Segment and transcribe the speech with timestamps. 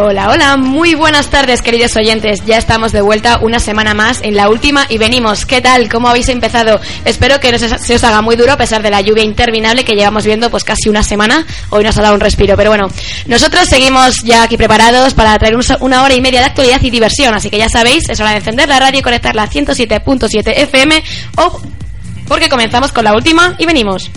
[0.00, 2.44] Hola, hola, muy buenas tardes queridos oyentes.
[2.46, 5.44] Ya estamos de vuelta una semana más en la última y venimos.
[5.44, 5.88] ¿Qué tal?
[5.88, 6.80] ¿Cómo habéis empezado?
[7.04, 9.96] Espero que no se, os haga muy duro a pesar de la lluvia interminable que
[9.96, 11.44] llevamos viendo pues casi una semana.
[11.70, 12.88] Hoy nos ha dado un respiro, pero bueno,
[13.26, 17.34] nosotros seguimos ya aquí preparados para traer una hora y media de actualidad y diversión.
[17.34, 21.02] Así que ya sabéis, es hora de encender la radio y conectarla a 107.7 FM
[21.38, 21.60] o
[22.28, 24.12] porque comenzamos con la última y venimos.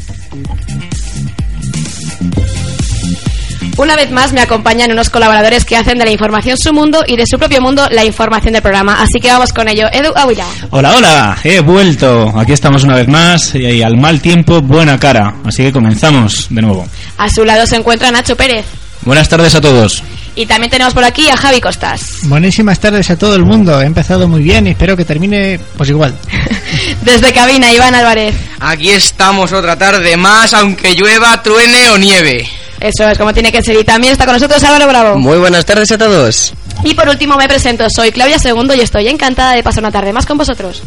[3.82, 7.16] Una vez más me acompañan unos colaboradores que hacen de la información su mundo y
[7.16, 9.02] de su propio mundo la información del programa.
[9.02, 9.88] Así que vamos con ello.
[9.92, 10.46] Edu Aguila.
[10.70, 12.32] Hola, hola, he vuelto.
[12.38, 15.34] Aquí estamos una vez más y al mal tiempo buena cara.
[15.44, 16.88] Así que comenzamos de nuevo.
[17.18, 18.68] A su lado se encuentra Nacho Pérez.
[19.02, 20.04] Buenas tardes a todos.
[20.36, 22.20] Y también tenemos por aquí a Javi Costas.
[22.26, 23.82] Buenísimas tardes a todo el mundo.
[23.82, 26.14] He empezado muy bien y espero que termine pues igual.
[27.02, 28.36] Desde cabina, Iván Álvarez.
[28.60, 32.48] Aquí estamos otra tarde más, aunque llueva, truene o nieve.
[32.82, 33.80] Eso es como tiene que ser.
[33.80, 35.18] Y también está con nosotros Álvaro Bravo.
[35.18, 36.54] Muy buenas tardes a todos.
[36.84, 40.12] Y por último me presento, soy Claudia Segundo y estoy encantada de pasar una tarde
[40.12, 40.82] más con vosotros.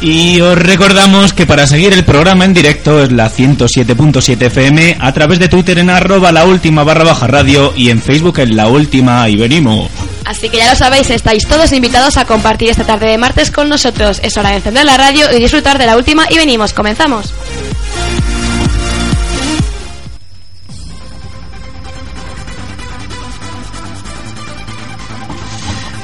[0.00, 5.12] Y os recordamos que para seguir el programa en directo es la 107.7 FM a
[5.12, 8.68] través de Twitter en arroba la última barra baja radio y en Facebook en la
[8.68, 9.90] última y venimos.
[10.24, 13.68] Así que ya lo sabéis, estáis todos invitados a compartir esta tarde de martes con
[13.68, 14.20] nosotros.
[14.22, 16.72] Es hora de encender la radio y disfrutar de la última y venimos.
[16.72, 17.34] Comenzamos.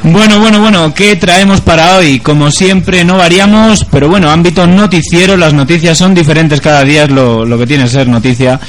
[0.06, 2.20] Bueno, bueno, bueno, ¿qué traemos para hoy?
[2.20, 7.10] Como siempre, no variamos, pero bueno, ámbito noticiero, las noticias son diferentes cada día, es
[7.10, 8.60] lo, lo que tiene ser noticia.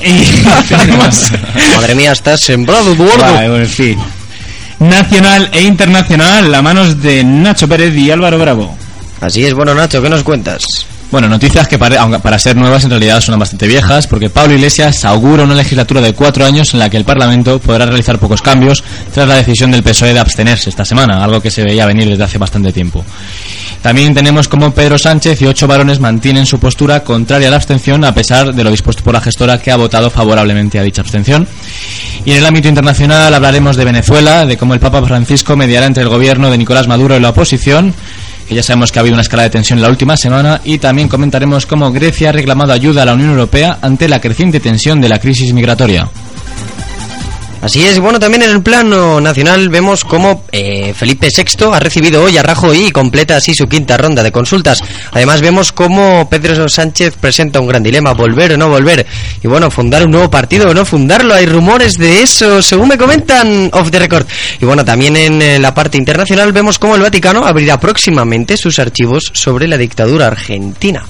[0.00, 0.10] Y
[1.76, 3.56] Madre mía, estás sembrado, gordo.
[3.56, 3.98] en fin.
[4.80, 8.76] Nacional e internacional, a manos de Nacho Pérez y Álvaro Bravo.
[9.20, 10.86] Así es, bueno, Nacho, ¿qué nos cuentas?
[11.10, 15.04] Bueno, noticias que para, para ser nuevas en realidad son bastante viejas, porque Pablo Iglesias
[15.04, 18.84] augura una legislatura de cuatro años en la que el Parlamento podrá realizar pocos cambios
[19.12, 22.22] tras la decisión del PSOE de abstenerse esta semana, algo que se veía venir desde
[22.22, 23.04] hace bastante tiempo.
[23.82, 28.04] También tenemos como Pedro Sánchez y ocho varones mantienen su postura contraria a la abstención
[28.04, 31.48] a pesar de lo dispuesto por la gestora que ha votado favorablemente a dicha abstención.
[32.26, 36.02] Y en el ámbito internacional hablaremos de Venezuela, de cómo el Papa Francisco mediará entre
[36.02, 37.94] el gobierno de Nicolás Maduro y la oposición,
[38.50, 40.78] que ya sabemos que ha habido una escala de tensión en la última semana, y
[40.78, 45.00] también comentaremos cómo Grecia ha reclamado ayuda a la Unión Europea ante la creciente tensión
[45.00, 46.08] de la crisis migratoria.
[47.62, 52.22] Así es, bueno, también en el plano nacional vemos cómo eh, Felipe VI ha recibido
[52.22, 54.82] hoy a Rajoy y completa así su quinta ronda de consultas.
[55.12, 59.06] Además vemos cómo Pedro Sánchez presenta un gran dilema, volver o no volver.
[59.42, 62.96] Y bueno, fundar un nuevo partido o no fundarlo, hay rumores de eso, según me
[62.96, 64.26] comentan off the record.
[64.58, 68.78] Y bueno, también en eh, la parte internacional vemos cómo el Vaticano abrirá próximamente sus
[68.78, 71.04] archivos sobre la dictadura argentina.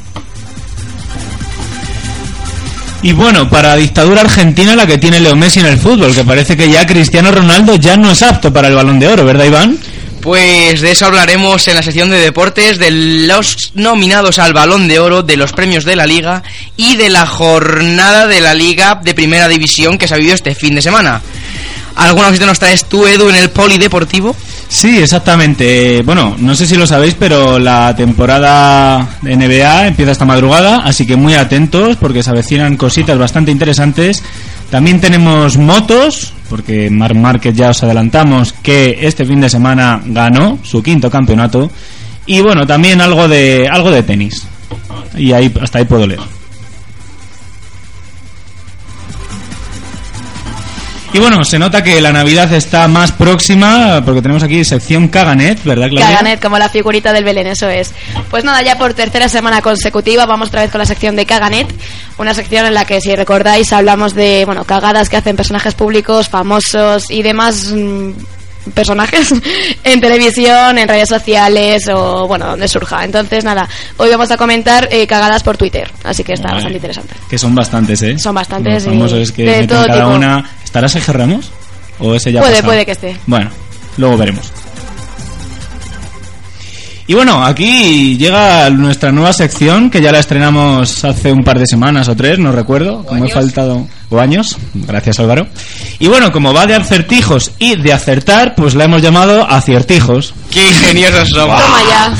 [3.03, 6.57] Y bueno, para dictadura argentina la que tiene Leo Messi en el fútbol, que parece
[6.57, 9.79] que ya Cristiano Ronaldo ya no es apto para el balón de oro, ¿verdad Iván?
[10.21, 14.99] Pues de eso hablaremos en la sección de deportes, de los nominados al balón de
[14.99, 16.43] oro, de los premios de la liga
[16.77, 20.55] y de la jornada de la liga de primera división que se ha vivido este
[20.55, 21.23] fin de semana.
[21.97, 24.37] ¿Alguna cosita nos traes tú, Edu, en el polideportivo?
[24.71, 26.01] Sí, exactamente.
[26.03, 31.05] Bueno, no sé si lo sabéis, pero la temporada de NBA empieza esta madrugada, así
[31.05, 34.23] que muy atentos porque se avecinan cositas bastante interesantes.
[34.71, 40.61] También tenemos motos, porque Mar Márquez ya os adelantamos que este fin de semana ganó
[40.63, 41.69] su quinto campeonato.
[42.27, 44.47] Y bueno, también algo de algo de tenis.
[45.17, 46.40] Y ahí hasta ahí puedo leer.
[51.13, 55.65] Y bueno, se nota que la Navidad está más próxima porque tenemos aquí sección Caganet,
[55.65, 56.07] ¿verdad, Claudia?
[56.07, 57.93] Caganet, como la figurita del Belén, eso es.
[58.31, 61.67] Pues nada, ya por tercera semana consecutiva vamos otra vez con la sección de Caganet,
[62.17, 66.29] una sección en la que, si recordáis, hablamos de, bueno, cagadas que hacen personajes públicos,
[66.29, 68.11] famosos y demás mm,
[68.73, 69.33] personajes
[69.85, 73.05] en televisión, en redes sociales o, bueno, donde surja.
[73.05, 76.55] Entonces, nada, hoy vamos a comentar eh, cagadas por Twitter, así que está Vale.
[76.57, 77.15] bastante interesante.
[77.29, 78.17] Que son bastantes, ¿eh?
[78.17, 80.15] Son bastantes, Los famosos y es que de todo cada tipo.
[80.15, 80.51] una...
[80.71, 81.51] ¿Estará Sergio Ramos?
[81.99, 82.69] ¿O ese ya Puede, pasado?
[82.69, 83.17] puede que esté.
[83.27, 83.51] Bueno,
[83.97, 84.53] luego veremos.
[87.09, 91.67] Y bueno, aquí llega nuestra nueva sección que ya la estrenamos hace un par de
[91.67, 95.49] semanas o tres, no recuerdo, como he faltado o años, gracias Álvaro.
[95.99, 100.35] Y bueno, como va de acertijos y de acertar, pues la hemos llamado aciertijos.
[100.53, 101.61] Qué ingeniosos somos.
[101.61, 102.15] Toma ya.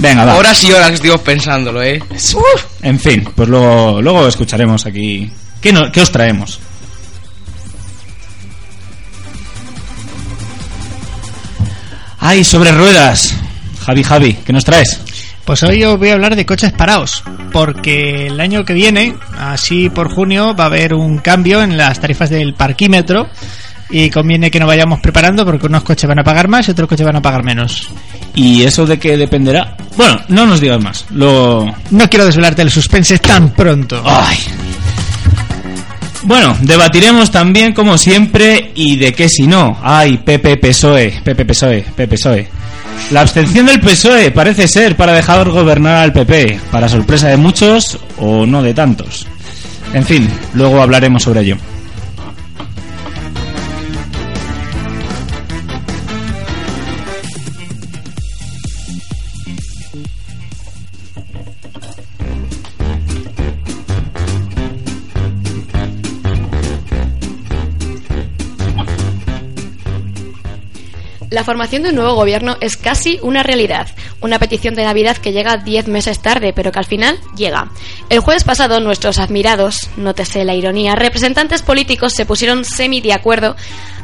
[0.00, 0.34] Venga, va.
[0.36, 2.02] Horas y horas estuvimos pensándolo, ¿eh?
[2.82, 5.30] En fin, pues luego, luego escucharemos aquí.
[5.62, 6.60] ¿Qué, no- qué os traemos?
[12.18, 13.36] ¡Ay, sobre ruedas!
[13.84, 15.00] Javi, Javi, ¿qué nos traes?
[15.44, 17.22] Pues hoy os voy a hablar de coches parados,
[17.52, 22.00] porque el año que viene, así por junio, va a haber un cambio en las
[22.00, 23.28] tarifas del parquímetro
[23.88, 26.88] y conviene que nos vayamos preparando porque unos coches van a pagar más y otros
[26.88, 27.88] coches van a pagar menos.
[28.34, 29.76] ¿Y eso de qué dependerá?
[29.96, 31.06] Bueno, no nos digas más.
[31.10, 31.72] Lo...
[31.90, 34.02] No quiero desvelarte el suspense tan pronto.
[34.04, 34.36] ¡Ay!
[36.22, 39.78] Bueno, debatiremos también, como siempre, y de qué si no.
[39.82, 41.20] ¡Ay, Pepe PSOE!
[41.22, 42.48] Pepe PSOE, Pepe PSOE.
[43.10, 47.98] La abstención del PSOE parece ser para dejar gobernar al PP, para sorpresa de muchos
[48.18, 49.26] o no de tantos.
[49.92, 51.56] En fin, luego hablaremos sobre ello.
[71.30, 73.88] La formación de un nuevo gobierno es casi una realidad,
[74.20, 77.68] una petición de Navidad que llega 10 meses tarde, pero que al final llega.
[78.10, 83.56] El jueves pasado, nuestros admirados, nótese la ironía, representantes políticos se pusieron semi de acuerdo,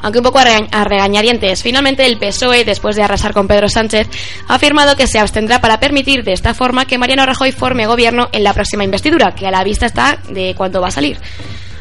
[0.03, 1.63] aunque un poco a, a regañadientes.
[1.63, 4.09] Finalmente, el PSOE, después de arrasar con Pedro Sánchez,
[4.49, 8.31] ha afirmado que se abstendrá para permitir de esta forma que Mariano Rajoy forme gobierno
[8.33, 11.19] en la próxima investidura, que a la vista está de cuándo va a salir.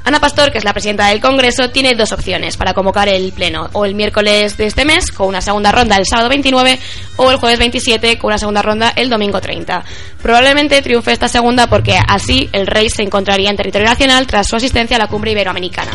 [0.04, 3.70] Ana Pastor, que es la presidenta del Congreso, tiene dos opciones para convocar el Pleno.
[3.74, 6.80] O el miércoles de este mes, con una segunda ronda el sábado 29,
[7.18, 9.84] o el jueves 27, con una segunda ronda el domingo 30.
[10.22, 14.56] Probablemente triunfe esta segunda porque así el rey se encontraría en territorio nacional tras su
[14.56, 15.92] asistencia a la cumbre iberoamericana.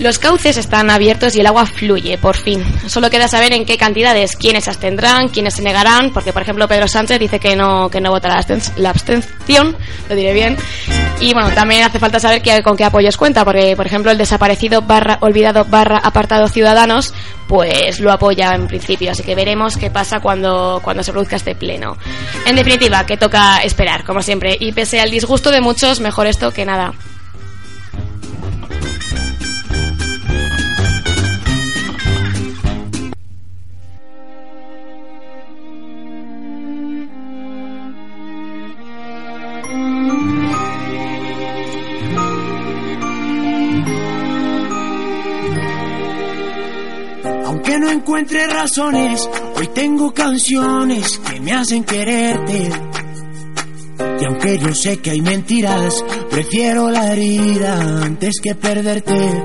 [0.00, 2.64] Los cauces están abiertos y el agua fluye, por fin.
[2.88, 6.88] Solo queda saber en qué cantidades, quiénes abstendrán, quiénes se negarán, porque por ejemplo Pedro
[6.88, 8.42] Sánchez dice que no, que no votará
[8.76, 9.76] la abstención,
[10.08, 10.56] lo diré bien.
[11.20, 14.16] Y bueno, también hace falta saber que- con qué apoyos cuenta, porque por ejemplo el
[14.16, 17.12] desaparecido barra olvidado barra apartado Ciudadanos,
[17.46, 21.54] pues lo apoya en principio, así que veremos qué pasa cuando, cuando se produzca este
[21.54, 21.98] pleno.
[22.46, 26.52] En definitiva, que toca esperar, como siempre, y pese al disgusto de muchos, mejor esto
[26.52, 26.94] que nada.
[48.00, 52.70] Encuentre razones, hoy tengo canciones que me hacen quererte.
[54.20, 59.44] Y aunque yo sé que hay mentiras, prefiero la herida antes que perderte.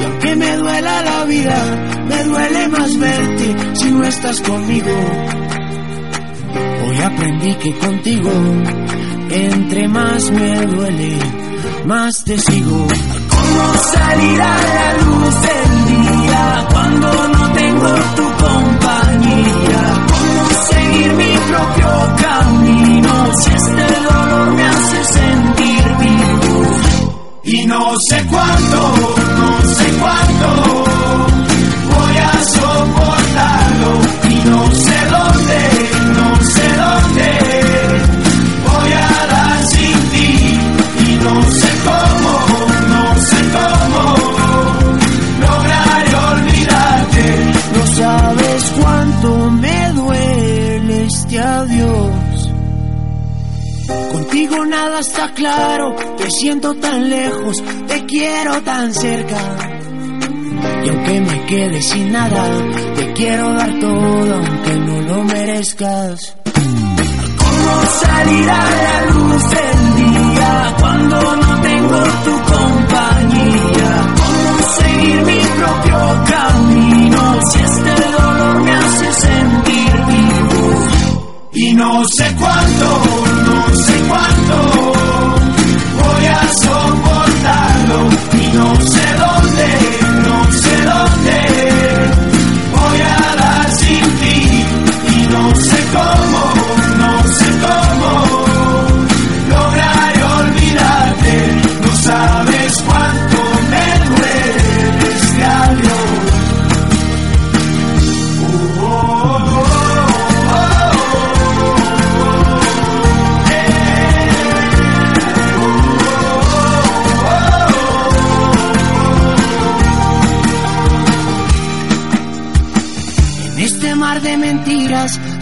[0.00, 4.90] Y aunque me duela la vida, me duele más verte si no estás conmigo.
[6.88, 8.30] Hoy aprendí que contigo,
[9.30, 11.18] entre más me duele,
[11.84, 12.88] más te sigo.
[13.28, 15.63] ¿Cómo salir a la luz
[16.72, 19.82] cuando no tengo tu compañía?
[20.10, 21.88] ¿Cómo seguir mi propio
[22.22, 26.66] camino si este dolor me hace sentir vivo?
[27.44, 30.13] Y no sé cuándo, no sé cuándo
[56.24, 59.36] te siento tan lejos, te quiero tan cerca.
[60.82, 62.42] Y aunque me quede sin nada,
[62.96, 66.36] te quiero dar todo aunque no lo merezcas.
[67.36, 73.90] ¿Cómo salir a la luz del día día cuando no tengo tu compañía.
[74.16, 80.86] Cómo seguir mi propio camino si este dolor me hace sentir vivo.
[81.52, 83.02] Y no sé cuánto,
[83.46, 84.93] no sé cuánto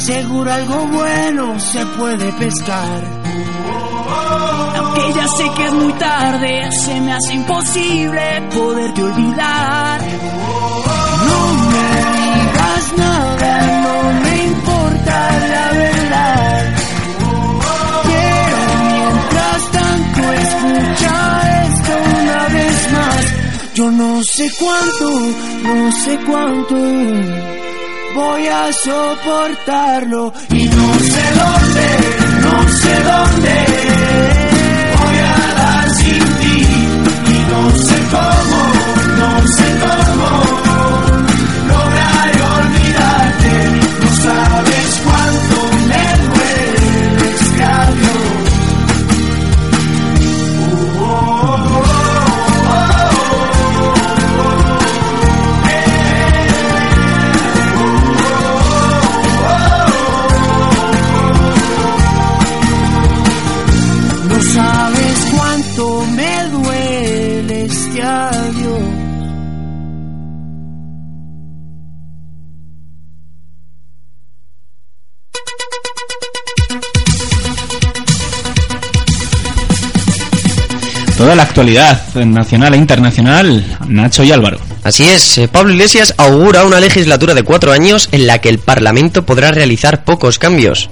[0.06, 3.02] seguro algo bueno se puede pescar.
[4.76, 10.00] Aunque ya sé que es muy tarde, se me hace imposible poderte olvidar.
[11.28, 16.74] No me digas nada, no me importa la verdad.
[18.08, 21.92] Quiero mientras tanto escuchar esto
[22.22, 23.74] una vez más.
[23.74, 25.10] Yo no sé cuánto,
[25.62, 27.61] no sé cuánto
[28.14, 31.86] voy a soportarlo y no sé dónde,
[32.42, 34.51] no sé dónde
[81.52, 84.58] actualidad nacional e internacional, Nacho y Álvaro.
[84.84, 88.58] Así es, eh, Pablo Iglesias augura una legislatura de cuatro años en la que el
[88.58, 90.88] Parlamento podrá realizar pocos cambios.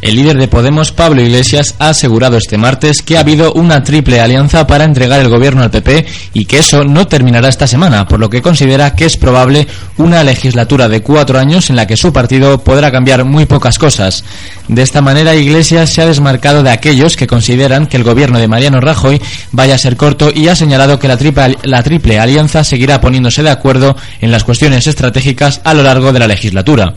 [0.00, 4.20] El líder de Podemos, Pablo Iglesias, ha asegurado este martes que ha habido una triple
[4.20, 8.20] alianza para entregar el gobierno al PP y que eso no terminará esta semana, por
[8.20, 12.12] lo que considera que es probable una legislatura de cuatro años en la que su
[12.12, 14.22] partido podrá cambiar muy pocas cosas.
[14.68, 18.46] De esta manera, Iglesias se ha desmarcado de aquellos que consideran que el gobierno de
[18.46, 22.62] Mariano Rajoy vaya a ser corto y ha señalado que la triple, la triple alianza
[22.62, 26.94] seguirá poniéndose de acuerdo en las cuestiones estratégicas a lo largo de la legislatura.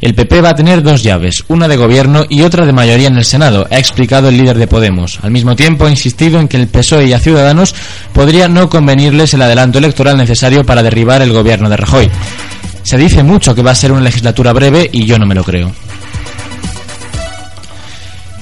[0.00, 3.16] El PP va a tener dos llaves, una de gobierno y otra de mayoría en
[3.16, 5.18] el Senado, ha explicado el líder de Podemos.
[5.22, 7.74] Al mismo tiempo ha insistido en que el PSOE y a Ciudadanos
[8.12, 12.08] podría no convenirles el adelanto electoral necesario para derribar el gobierno de Rajoy.
[12.84, 15.42] Se dice mucho que va a ser una legislatura breve y yo no me lo
[15.42, 15.72] creo.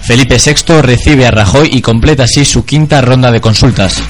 [0.02, 4.02] Felipe VI recibe a Rajoy y completa así su quinta ronda de consultas.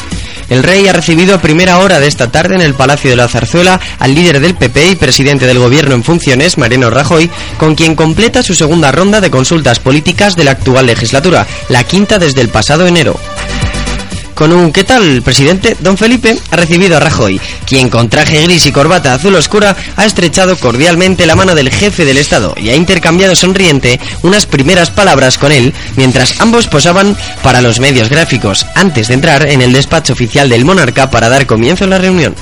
[0.49, 3.29] El rey ha recibido a primera hora de esta tarde en el Palacio de la
[3.29, 7.97] Zarzuela al líder del PP y presidente del gobierno en funciones, Mariano Rajoy, con quien
[7.97, 12.49] completa su segunda ronda de consultas políticas de la actual legislatura, la quinta desde el
[12.49, 13.19] pasado enero.
[14.37, 15.79] Con un ¿qué tal, presidente?
[15.81, 20.05] Don Felipe ha recibido a Rajoy, quien con traje gris y corbata azul oscura ha
[20.05, 25.39] estrechado cordialmente la mano del jefe del Estado y ha intercambiado sonriente unas primeras palabras
[25.39, 30.13] con él mientras ambos posaban para los medios gráficos antes de entrar en el despacho
[30.13, 32.35] oficial del monarca para dar comienzo a la reunión.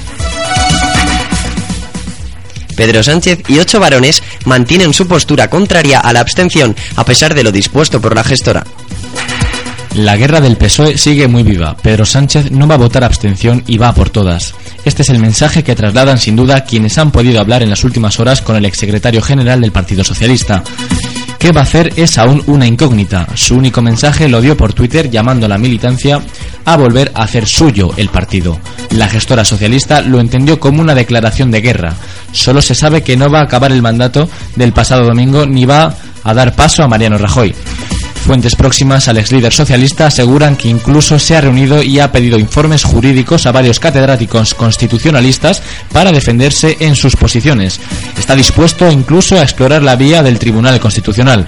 [2.77, 7.45] Pedro Sánchez y ocho varones mantienen su postura contraria a la abstención a pesar de
[7.45, 8.65] lo dispuesto por la gestora.
[9.95, 11.77] La guerra del PSOE sigue muy viva.
[11.77, 14.53] Pedro Sánchez no va a votar abstención y va por todas.
[14.85, 18.19] Este es el mensaje que trasladan sin duda quienes han podido hablar en las últimas
[18.19, 20.65] horas con el exsecretario general del Partido Socialista.
[21.39, 23.29] ¿Qué va a hacer es aún una incógnita?
[23.35, 26.21] Su único mensaje lo dio por Twitter llamando a la militancia
[26.65, 28.59] a volver a hacer suyo el partido.
[28.91, 31.95] La gestora socialista lo entendió como una declaración de guerra.
[32.33, 35.95] Solo se sabe que no va a acabar el mandato del pasado domingo ni va
[36.25, 37.55] a dar paso a Mariano Rajoy.
[38.25, 42.39] Fuentes próximas al ex líder socialista aseguran que incluso se ha reunido y ha pedido
[42.39, 45.63] informes jurídicos a varios catedráticos constitucionalistas
[45.93, 47.79] para defenderse en sus posiciones.
[48.19, 51.47] Está dispuesto incluso a explorar la vía del Tribunal Constitucional.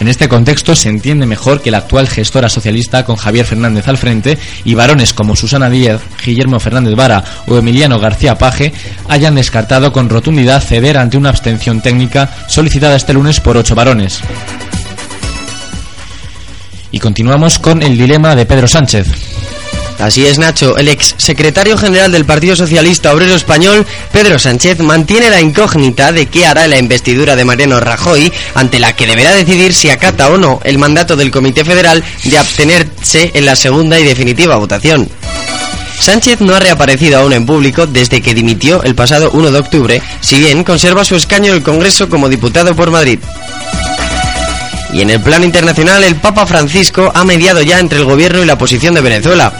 [0.00, 3.98] En este contexto se entiende mejor que la actual gestora socialista con Javier Fernández al
[3.98, 8.72] frente y varones como Susana Díaz, Guillermo Fernández Vara o Emiliano García Paje
[9.08, 14.20] hayan descartado con rotundidad ceder ante una abstención técnica solicitada este lunes por ocho varones.
[16.96, 19.06] Y continuamos con el dilema de Pedro Sánchez.
[19.98, 20.78] Así es, Nacho.
[20.78, 26.24] El ex secretario general del Partido Socialista Obrero Español, Pedro Sánchez, mantiene la incógnita de
[26.24, 30.38] qué hará la investidura de Mariano Rajoy, ante la que deberá decidir si acata o
[30.38, 35.06] no el mandato del Comité Federal de abstenerse en la segunda y definitiva votación.
[36.00, 40.02] Sánchez no ha reaparecido aún en público desde que dimitió el pasado 1 de octubre,
[40.22, 43.18] si bien conserva su escaño en el Congreso como diputado por Madrid.
[44.96, 48.46] Y en el plano internacional, el Papa Francisco ha mediado ya entre el gobierno y
[48.46, 49.52] la oposición de Venezuela.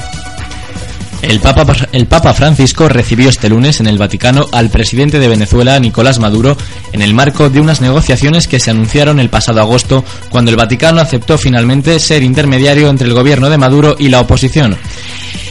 [1.20, 5.78] El Papa, el Papa Francisco recibió este lunes en el Vaticano al presidente de Venezuela,
[5.78, 6.56] Nicolás Maduro,
[6.92, 11.02] en el marco de unas negociaciones que se anunciaron el pasado agosto, cuando el Vaticano
[11.02, 14.74] aceptó finalmente ser intermediario entre el gobierno de Maduro y la oposición.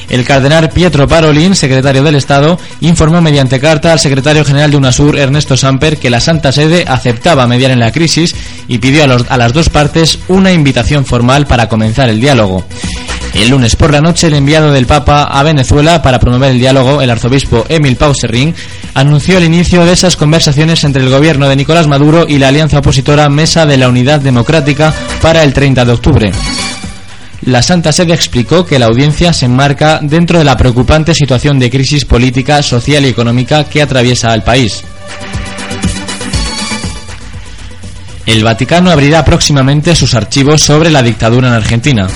[0.10, 5.18] El cardenal Pietro Parolin, secretario del Estado, informó mediante carta al secretario general de UNASUR,
[5.18, 8.36] Ernesto Samper, que la Santa Sede aceptaba mediar en la crisis
[8.68, 12.66] y pidió a, a las dos partes una invitación formal para comenzar el diálogo.
[13.36, 17.02] El lunes por la noche, el enviado del Papa a Venezuela para promover el diálogo,
[17.02, 18.56] el arzobispo Emil Pauserring,
[18.94, 22.80] anunció el inicio de esas conversaciones entre el gobierno de Nicolás Maduro y la alianza
[22.80, 26.32] opositora Mesa de la Unidad Democrática para el 30 de octubre.
[27.46, 31.70] La Santa Sede explicó que la audiencia se enmarca dentro de la preocupante situación de
[31.70, 34.84] crisis política, social y económica que atraviesa al país.
[38.26, 42.08] El Vaticano abrirá próximamente sus archivos sobre la dictadura en Argentina.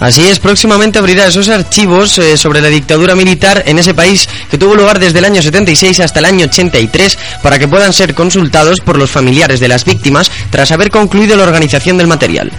[0.00, 4.58] Así es, próximamente abrirá esos archivos eh, sobre la dictadura militar en ese país que
[4.58, 8.80] tuvo lugar desde el año 76 hasta el año 83 para que puedan ser consultados
[8.80, 12.50] por los familiares de las víctimas tras haber concluido la organización del material.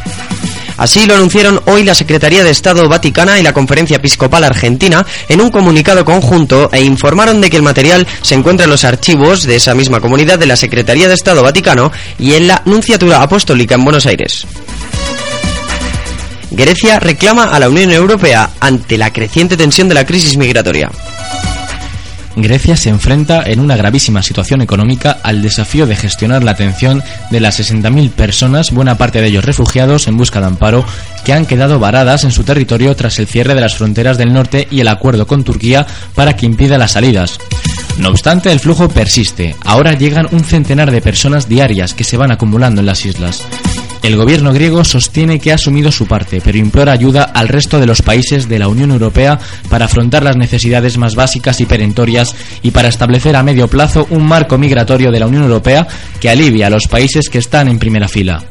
[0.77, 5.41] Así lo anunciaron hoy la Secretaría de Estado Vaticana y la Conferencia Episcopal Argentina en
[5.41, 9.55] un comunicado conjunto e informaron de que el material se encuentra en los archivos de
[9.55, 13.83] esa misma comunidad de la Secretaría de Estado Vaticano y en la Nunciatura Apostólica en
[13.83, 14.45] Buenos Aires.
[16.51, 20.89] Grecia reclama a la Unión Europea ante la creciente tensión de la crisis migratoria.
[22.35, 27.39] Grecia se enfrenta en una gravísima situación económica al desafío de gestionar la atención de
[27.39, 30.85] las 60.000 personas, buena parte de ellos refugiados en busca de amparo,
[31.23, 34.67] que han quedado varadas en su territorio tras el cierre de las fronteras del norte
[34.69, 37.39] y el acuerdo con Turquía para que impida las salidas.
[37.97, 39.55] No obstante, el flujo persiste.
[39.63, 43.43] Ahora llegan un centenar de personas diarias que se van acumulando en las islas.
[44.03, 47.87] El gobierno griego sostiene que ha asumido su parte, pero implora ayuda al resto de
[47.87, 52.71] los países de la Unión Europea para afrontar las necesidades más básicas y perentorias y
[52.71, 55.87] para establecer a medio plazo un marco migratorio de la Unión Europea
[56.19, 58.43] que alivie a los países que están en primera fila.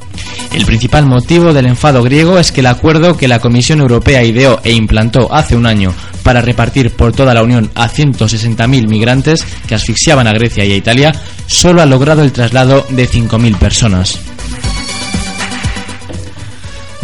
[0.53, 4.61] El principal motivo del enfado griego es que el acuerdo que la Comisión Europea ideó
[4.63, 9.75] e implantó hace un año para repartir por toda la Unión a 160.000 migrantes que
[9.75, 11.13] asfixiaban a Grecia y a Italia
[11.47, 14.19] solo ha logrado el traslado de 5.000 personas.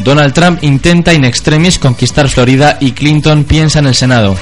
[0.05, 4.37] Donald Trump intenta in extremis conquistar Florida y Clinton piensa en el Senado.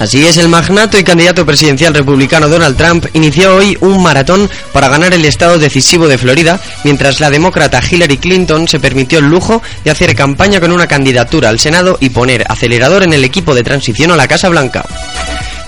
[0.00, 4.88] Así es, el magnato y candidato presidencial republicano Donald Trump inició hoy un maratón para
[4.88, 9.60] ganar el estado decisivo de Florida, mientras la demócrata Hillary Clinton se permitió el lujo
[9.84, 13.62] de hacer campaña con una candidatura al Senado y poner acelerador en el equipo de
[13.62, 14.86] transición a la Casa Blanca.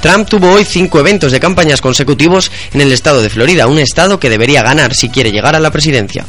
[0.01, 4.18] Trump tuvo hoy cinco eventos de campañas consecutivos en el estado de Florida, un estado
[4.18, 6.25] que debería ganar si quiere llegar a la presidencia.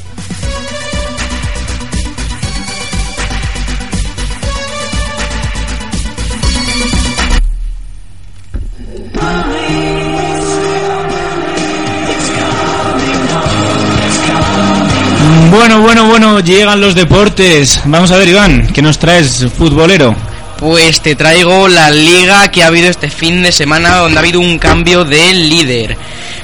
[16.43, 17.81] Llegan los deportes.
[17.85, 20.15] Vamos a ver, Iván, ¿qué nos traes, futbolero?
[20.59, 24.39] Pues te traigo la liga que ha habido este fin de semana donde ha habido
[24.39, 25.97] un cambio de líder.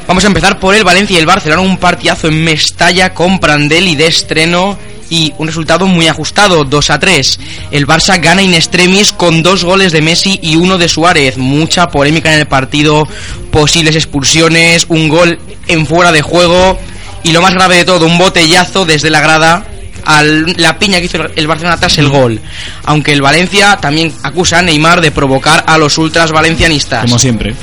[0.08, 3.96] Vamos a empezar por el Valencia y el Barcelona, un partidazo en Mestalla con Prandelli
[3.96, 4.78] de estreno
[5.10, 7.40] y un resultado muy ajustado, 2 a 3.
[7.72, 11.38] El Barça gana in extremis con dos goles de Messi y uno de Suárez.
[11.38, 13.08] Mucha polémica en el partido,
[13.52, 16.80] posibles expulsiones, un gol en fuera de juego
[17.24, 19.66] y lo más grave de todo, un botellazo desde la grada
[20.06, 22.40] a la piña que hizo el Barcelona tras el gol.
[22.84, 27.04] Aunque el Valencia también acusa a Neymar de provocar a los ultras valencianistas.
[27.04, 27.56] Como siempre.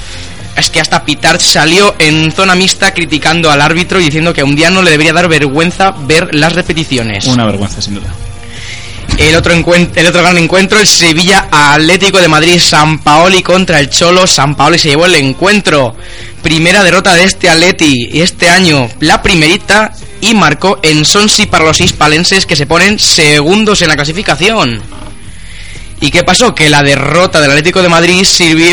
[0.57, 4.45] Es que hasta Pitar salió en zona mixta criticando al árbitro y diciendo que a
[4.45, 7.27] un día no le debería dar vergüenza ver las repeticiones.
[7.27, 8.09] Una vergüenza, sin duda.
[9.19, 13.89] El otro, el otro gran encuentro, el Sevilla Atlético de Madrid, San Paoli contra el
[13.89, 14.27] Cholo.
[14.27, 15.97] San Paoli se llevó el encuentro.
[16.43, 21.81] Primera derrota de este Atleti este año, la primerita, y marcó en Sonsi para los
[21.81, 24.83] hispalenses que se ponen segundos en la clasificación.
[25.99, 26.55] ¿Y qué pasó?
[26.55, 28.23] Que la derrota del Atlético de Madrid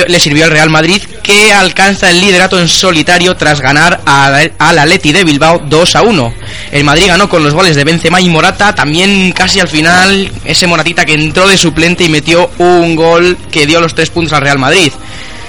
[0.07, 4.79] le sirvió al Real Madrid que alcanza el liderato en solitario tras ganar al, al
[4.79, 6.33] Atleti de Bilbao 2 a 1.
[6.71, 10.67] El Madrid ganó con los goles de Benzema y Morata, también casi al final ese
[10.67, 14.41] Moratita que entró de suplente y metió un gol que dio los tres puntos al
[14.41, 14.91] Real Madrid.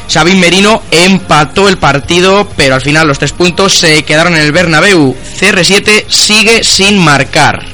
[0.09, 4.53] Xavi Merino empató el partido, pero al final los tres puntos se quedaron en el
[4.53, 5.17] Bernabéu.
[5.38, 7.64] CR7 sigue sin marcar.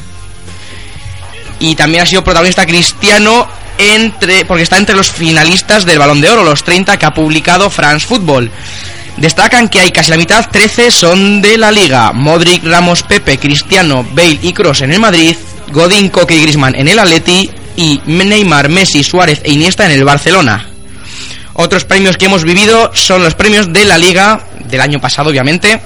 [1.59, 3.47] Y también ha sido protagonista Cristiano
[3.79, 7.71] entre porque está entre los finalistas del Balón de Oro, los 30 que ha publicado
[7.71, 8.51] France Football.
[9.17, 12.13] Destacan que hay casi la mitad, 13 son de la liga.
[12.13, 15.37] Modric, Ramos, Pepe, Cristiano, Bale y Cross en el Madrid,
[15.73, 20.05] Godín, Coque y Grisman en el Atleti y Neymar, Messi, Suárez e Iniesta en el
[20.05, 20.70] Barcelona.
[21.63, 25.79] Otros premios que hemos vivido son los premios de la liga del año pasado, obviamente.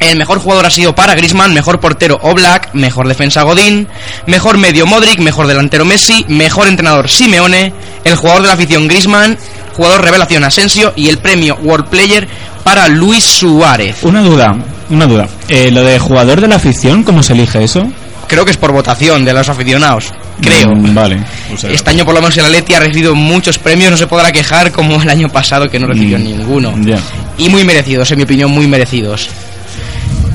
[0.00, 3.86] El mejor jugador ha sido para Grisman, mejor portero Oblak, mejor defensa Godín,
[4.26, 9.38] mejor medio Modric, mejor delantero Messi, mejor entrenador Simeone, el jugador de la afición Grisman,
[9.76, 12.26] jugador revelación Asensio y el premio World Player
[12.64, 13.98] para Luis Suárez.
[14.02, 14.56] Una duda,
[14.90, 15.28] una duda.
[15.48, 17.86] Eh, lo de jugador de la afición, ¿cómo se elige eso?
[18.28, 20.12] Creo que es por votación de los aficionados.
[20.40, 20.68] Creo.
[20.74, 21.18] Mm, vale.
[21.54, 24.06] O sea, Este año por lo menos el Atleti ha recibido muchos premios, no se
[24.06, 26.74] podrá quejar como el año pasado que no recibió Mm, ninguno.
[26.82, 26.98] ya.
[27.38, 29.28] Y muy merecidos, en mi opinión, muy merecidos.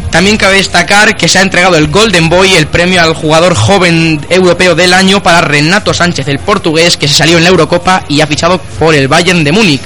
[0.10, 4.20] También cabe destacar que se ha entregado el Golden Boy, el premio al jugador joven
[4.30, 8.20] europeo del año para Renato Sánchez, el portugués que se salió en la Eurocopa y
[8.20, 9.82] ha fichado por el Bayern de Múnich.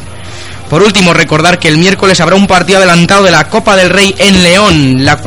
[0.69, 4.15] Por último, recordar que el miércoles habrá un partido adelantado de la Copa del Rey
[4.17, 5.05] en León.
[5.05, 5.19] La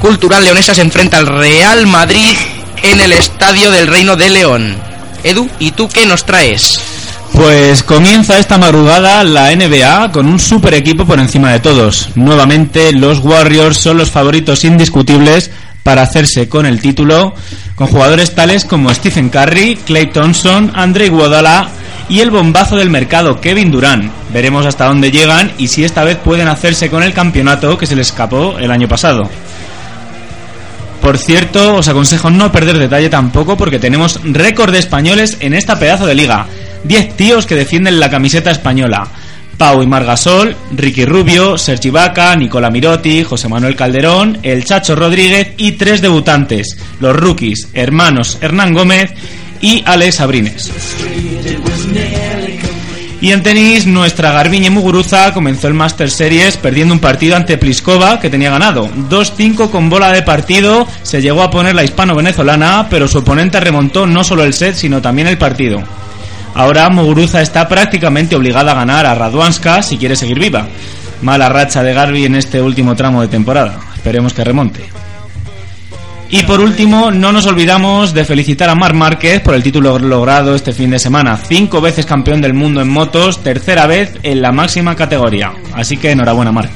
[0.00, 2.34] Cultural Leonesa se enfrenta al Real Madrid
[2.82, 4.76] en el Estadio del Reino de León.
[5.22, 6.80] Edu, ¿y tú qué nos traes?
[7.34, 12.08] Pues comienza esta madrugada la NBA con un super equipo por encima de todos.
[12.14, 15.50] Nuevamente los Warriors son los favoritos indiscutibles
[15.82, 17.34] para hacerse con el título,
[17.74, 21.68] con jugadores tales como Stephen Curry, Clay Thompson, Andre Iguodala
[22.08, 24.10] y el bombazo del mercado Kevin Durant.
[24.32, 27.96] Veremos hasta dónde llegan y si esta vez pueden hacerse con el campeonato que se
[27.96, 29.28] les escapó el año pasado.
[31.10, 35.76] Por cierto, os aconsejo no perder detalle tampoco porque tenemos récord de españoles en esta
[35.76, 36.46] pedazo de liga.
[36.84, 39.08] 10 tíos que defienden la camiseta española.
[39.58, 45.54] Pau y Margasol, Ricky Rubio, Sergi Vaca, Nicola Mirotti, José Manuel Calderón, El Chacho Rodríguez
[45.56, 49.10] y tres debutantes, los rookies, hermanos Hernán Gómez
[49.60, 50.70] y Alex Abrines.
[53.22, 58.18] Y en tenis, nuestra Garbiñe Muguruza comenzó el Master Series perdiendo un partido ante Pliskova
[58.18, 58.88] que tenía ganado.
[59.10, 64.06] 2-5 con bola de partido, se llegó a poner la hispano-venezolana, pero su oponente remontó
[64.06, 65.82] no solo el set, sino también el partido.
[66.54, 70.66] Ahora Muguruza está prácticamente obligada a ganar a Radwanska si quiere seguir viva.
[71.20, 73.78] Mala racha de Garbi en este último tramo de temporada.
[73.94, 74.88] Esperemos que remonte.
[76.32, 80.54] Y por último, no nos olvidamos de felicitar a Marc Márquez por el título logrado
[80.54, 81.36] este fin de semana.
[81.36, 85.52] Cinco veces campeón del mundo en motos, tercera vez en la máxima categoría.
[85.74, 86.70] Así que enhorabuena, Marc.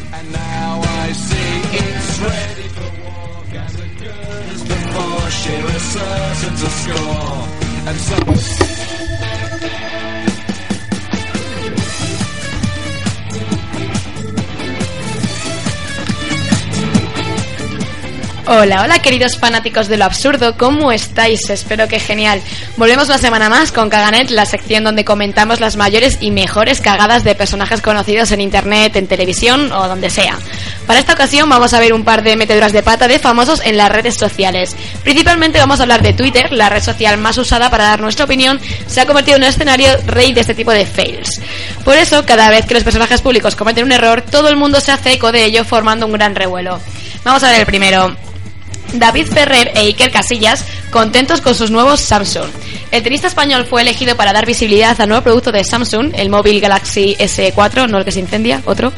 [18.46, 21.48] Hola, hola queridos fanáticos de lo absurdo, ¿cómo estáis?
[21.48, 22.42] Espero que genial.
[22.76, 27.24] Volvemos una semana más con Caganet, la sección donde comentamos las mayores y mejores cagadas
[27.24, 30.36] de personajes conocidos en internet, en televisión o donde sea.
[30.86, 33.78] Para esta ocasión vamos a ver un par de meteduras de pata de famosos en
[33.78, 34.76] las redes sociales.
[35.02, 38.60] Principalmente vamos a hablar de Twitter, la red social más usada para dar nuestra opinión,
[38.86, 41.40] se ha convertido en un escenario rey de este tipo de fails.
[41.82, 44.92] Por eso, cada vez que los personajes públicos cometen un error, todo el mundo se
[44.92, 46.78] hace eco de ello formando un gran revuelo.
[47.24, 48.14] Vamos a ver el primero.
[48.94, 52.48] David Ferrer e Iker Casillas contentos con sus nuevos Samsung.
[52.90, 56.60] El tenista español fue elegido para dar visibilidad al nuevo producto de Samsung, el móvil
[56.60, 58.92] Galaxy S4, no el que se incendia, otro.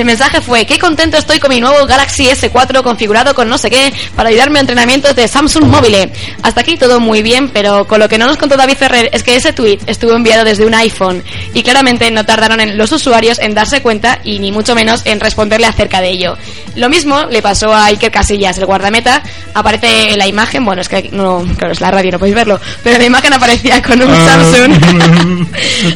[0.00, 3.68] El mensaje fue, qué contento estoy con mi nuevo Galaxy S4 configurado con no sé
[3.68, 6.10] qué para ayudarme a entrenamientos de Samsung Mobile.
[6.42, 9.22] Hasta aquí todo muy bien, pero con lo que no nos contó David Ferrer es
[9.22, 13.38] que ese tweet estuvo enviado desde un iPhone y claramente no tardaron en los usuarios
[13.40, 16.38] en darse cuenta y ni mucho menos en responderle acerca de ello.
[16.76, 20.88] Lo mismo le pasó a Iker Casillas, el guardameta, aparece en la imagen, bueno, es
[20.88, 24.16] que no, claro, es la radio, no podéis verlo, pero la imagen aparecía con un
[24.16, 25.46] Samsung,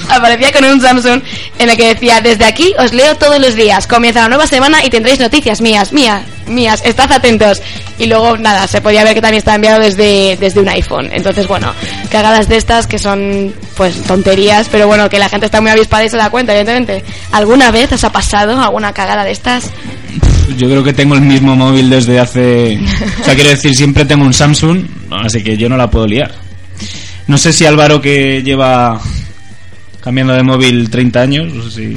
[0.11, 1.23] aparecía con un Samsung
[1.59, 4.85] en el que decía, desde aquí os leo todos los días, comienza la nueva semana
[4.85, 7.63] y tendréis noticias mías, mías, mías, estad atentos.
[7.97, 11.09] Y luego, nada, se podía ver que también está enviado desde, desde un iPhone.
[11.13, 11.73] Entonces, bueno,
[12.11, 16.05] cagadas de estas que son, pues, tonterías, pero bueno, que la gente está muy avispada
[16.05, 17.05] y se da cuenta, evidentemente.
[17.31, 19.71] ¿Alguna vez os ha pasado alguna cagada de estas?
[20.59, 22.81] Yo creo que tengo el mismo móvil desde hace...
[23.21, 26.33] O sea, quiero decir, siempre tengo un Samsung, así que yo no la puedo liar.
[27.29, 29.01] No sé si Álvaro que lleva
[30.03, 31.97] cambiando de móvil 30 años, no si...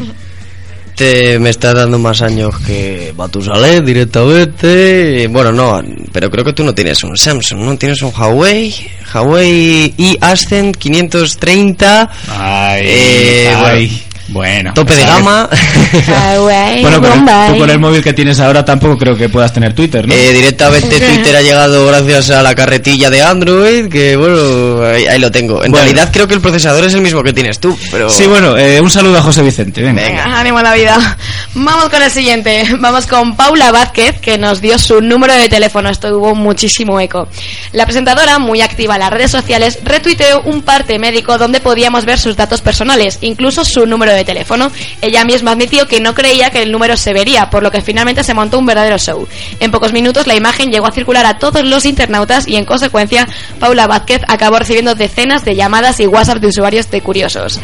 [0.98, 5.28] Te me está dando más años que Batusalet directamente.
[5.28, 5.80] Bueno, no,
[6.12, 7.78] pero creo que tú no tienes un Samsung, ¿no?
[7.78, 8.74] Tienes un Huawei.
[9.14, 12.10] Huawei i Ascend 530.
[12.30, 13.88] Ay, Eh, ay.
[13.88, 14.07] Bueno.
[14.74, 15.50] Tope de gama.
[16.82, 19.74] Bueno, con el, tú con el móvil que tienes ahora tampoco creo que puedas tener
[19.74, 20.14] Twitter, ¿no?
[20.14, 25.20] Eh, directamente Twitter ha llegado gracias a la carretilla de Android, que bueno, ahí, ahí
[25.20, 25.64] lo tengo.
[25.64, 25.86] En Bueno.
[25.86, 28.10] realidad creo que el procesador es el mismo que tienes tú, pero...
[28.10, 29.82] Sí, bueno, eh, un saludo a José Vicente.
[29.82, 30.02] Venga.
[30.04, 31.18] Venga, ánimo a la vida.
[31.56, 32.64] Vamos con el siguiente.
[32.80, 35.90] Vamos con Paula Vázquez, que nos dio su número de teléfono.
[35.90, 37.28] Esto tuvo muchísimo eco.
[37.72, 42.20] La presentadora, muy activa en las redes sociales, retuiteó un parte médico donde podíamos ver
[42.20, 44.72] sus datos personales, incluso su número de teléfono.
[45.02, 48.24] Ella misma admitió que no creía que el número se vería, por lo que finalmente
[48.24, 49.28] se montó un verdadero show.
[49.60, 53.28] En pocos minutos la imagen llegó a circular a todos los internautas y en consecuencia
[53.60, 57.60] Paula Vázquez acabó recibiendo decenas de llamadas y WhatsApp de usuarios de curiosos.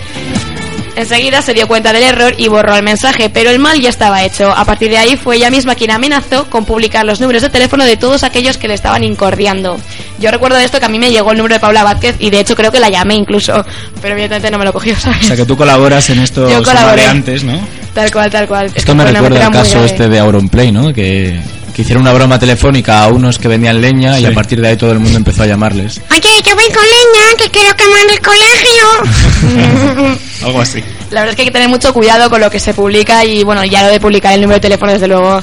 [0.95, 4.23] Enseguida se dio cuenta del error y borró el mensaje, pero el mal ya estaba
[4.23, 4.51] hecho.
[4.51, 7.83] A partir de ahí fue ella misma quien amenazó con publicar los números de teléfono
[7.83, 9.79] de todos aquellos que le estaban incordiando.
[10.19, 12.29] Yo recuerdo de esto que a mí me llegó el número de Paula Vázquez y
[12.29, 13.65] de hecho creo que la llamé incluso,
[14.01, 15.23] pero evidentemente no me lo cogió, ¿sabes?
[15.23, 17.05] O sea que tú colaboras en estos Yo colaboré.
[17.05, 17.59] antes, ¿no?
[17.93, 18.65] Tal cual, tal cual.
[18.67, 20.93] Es Esto me recuerda al caso este de Auronplay, ¿no?
[20.93, 21.39] Que,
[21.73, 24.77] que hicieron una broma telefónica a unos que vendían leña y a partir de ahí
[24.77, 25.99] todo el mundo empezó a llamarles.
[26.11, 30.17] Oye, yo voy con leña, que quiero quemar el colegio.
[30.45, 30.83] Algo así.
[31.09, 33.43] La verdad es que hay que tener mucho cuidado con lo que se publica y
[33.43, 35.41] bueno, ya lo de publicar el número de teléfono, desde luego,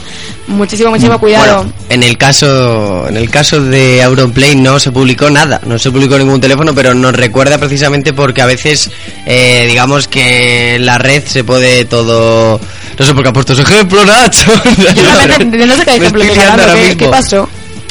[0.49, 1.65] muchísimo, muchísimo cuidado.
[1.65, 5.91] Bueno, en el caso en el caso de Auronplay no se publicó nada, no se
[5.91, 8.91] publicó ningún teléfono, pero nos recuerda precisamente porque a veces
[9.27, 12.61] eh, digamos que en la red se puede todo
[13.01, 14.53] no sé por qué ha puesto ese ejemplo, Nacho.
[14.95, 16.20] Yo realmente no sé qué ejemplo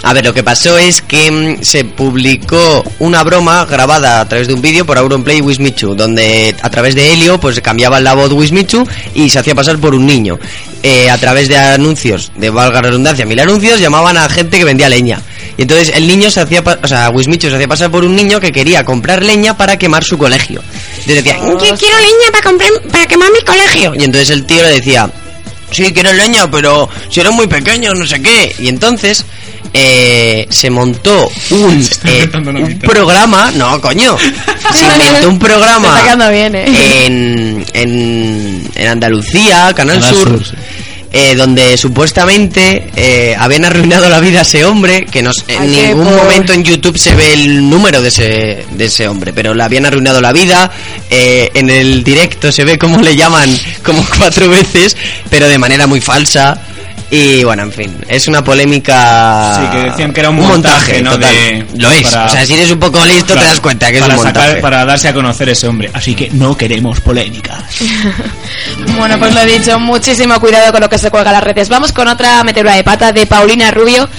[0.01, 4.47] A ver, lo que pasó es que mm, se publicó una broma grabada a través
[4.47, 8.13] de un vídeo por Auronplay y Wismichu, donde a través de Helio pues cambiaba la
[8.13, 10.39] voz Wismichu y se hacía pasar por un niño.
[10.83, 14.87] Eh, a través de anuncios, de valga redundancia, mil anuncios, llamaban a gente que vendía
[14.87, 15.21] leña.
[15.57, 18.39] Y entonces el niño se hacía, o sea, Wismichu se hacía pasar por un niño
[18.39, 20.63] que quería comprar leña para quemar su colegio.
[20.99, 23.93] Entonces decía, Yo quiero leña para, comprar, para quemar mi colegio.
[23.93, 25.11] y entonces el tío le decía,
[25.71, 28.55] sí, quiero leña, pero si eres muy pequeño, no sé qué.
[28.59, 29.25] Y entonces
[29.73, 34.17] eh, se montó un, eh, un programa, no, coño,
[34.73, 37.05] se inventó un programa bien, ¿eh?
[37.05, 40.55] en, en, en Andalucía, Canal, Canal Sur, Sur, sí.
[41.11, 45.67] Eh, donde supuestamente eh, habían arruinado la vida a ese hombre, que nos, en Ay,
[45.67, 49.63] ningún momento en YouTube se ve el número de ese, de ese hombre, pero le
[49.63, 50.71] habían arruinado la vida,
[51.09, 53.49] eh, en el directo se ve cómo le llaman
[53.83, 54.95] como cuatro veces,
[55.29, 56.61] pero de manera muy falsa.
[57.11, 59.55] Y bueno, en fin, es una polémica.
[59.55, 61.11] Sí, que decían que era un montaje, ¿no?
[61.13, 61.33] total.
[61.33, 62.03] De- Lo es.
[62.03, 64.13] para- O sea, si eres un poco listo, Claro, te das cuenta que es para
[64.15, 64.47] un montaje.
[64.47, 65.89] sacar- para darse a conocer ese hombre.
[65.93, 67.63] Así que no queremos polémicas.
[68.97, 71.69] Bueno, pues lo he dicho, muchísimo cuidado con lo que se cuelga a las redes.
[71.69, 74.09] Vamos con otra metedura de pata de Paulina Rubio,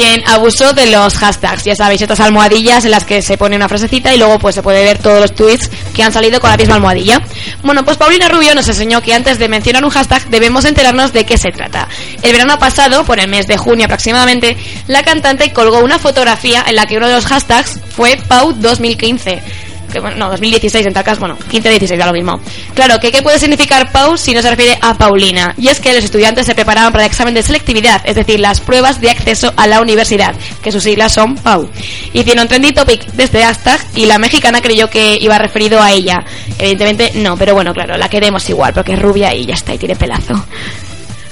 [0.00, 1.64] quien abusó de los hashtags.
[1.64, 4.62] Ya sabéis, estas almohadillas en las que se pone una frasecita y luego pues se
[4.62, 7.20] puede ver todos los tweets que han salido con la misma almohadilla.
[7.62, 11.26] Bueno, pues Paulina Rubio nos enseñó que antes de mencionar un hashtag debemos enterarnos de
[11.26, 11.86] qué se trata.
[12.22, 16.76] El verano pasado, por el mes de junio aproximadamente, la cantante colgó una fotografía en
[16.76, 19.42] la que uno de los hashtags fue Pau 2015
[19.90, 22.40] que, bueno, no, 2016 en tal caso, bueno, 15-16 da lo mismo.
[22.74, 25.54] Claro, que ¿qué puede significar PAU si no se refiere a Paulina?
[25.58, 28.60] Y es que los estudiantes se preparaban para el examen de selectividad, es decir, las
[28.60, 31.68] pruebas de acceso a la universidad, que sus siglas son PAU.
[32.12, 36.18] Hicieron trendy topic de este hashtag y la mexicana creyó que iba referido a ella.
[36.58, 39.78] Evidentemente no, pero bueno, claro, la queremos igual, porque es rubia y ya está, y
[39.78, 40.44] tiene pelazo.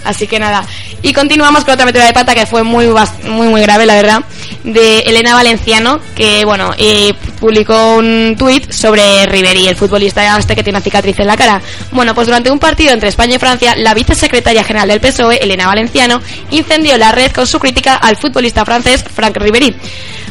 [0.05, 0.64] Así que nada.
[1.03, 2.87] Y continuamos con otra metida de pata que fue muy,
[3.25, 4.25] muy, muy grave, la verdad,
[4.64, 10.62] de Elena Valenciano, que, bueno, eh, publicó un tuit sobre Ribery, el futbolista este que
[10.62, 11.61] tiene una cicatriz en la cara.
[11.92, 15.66] Bueno, pues durante un partido entre España y Francia, la vicesecretaria general del PSOE, Elena
[15.66, 16.20] Valenciano,
[16.51, 19.74] incendió la red con su crítica al futbolista francés Franck Ribery.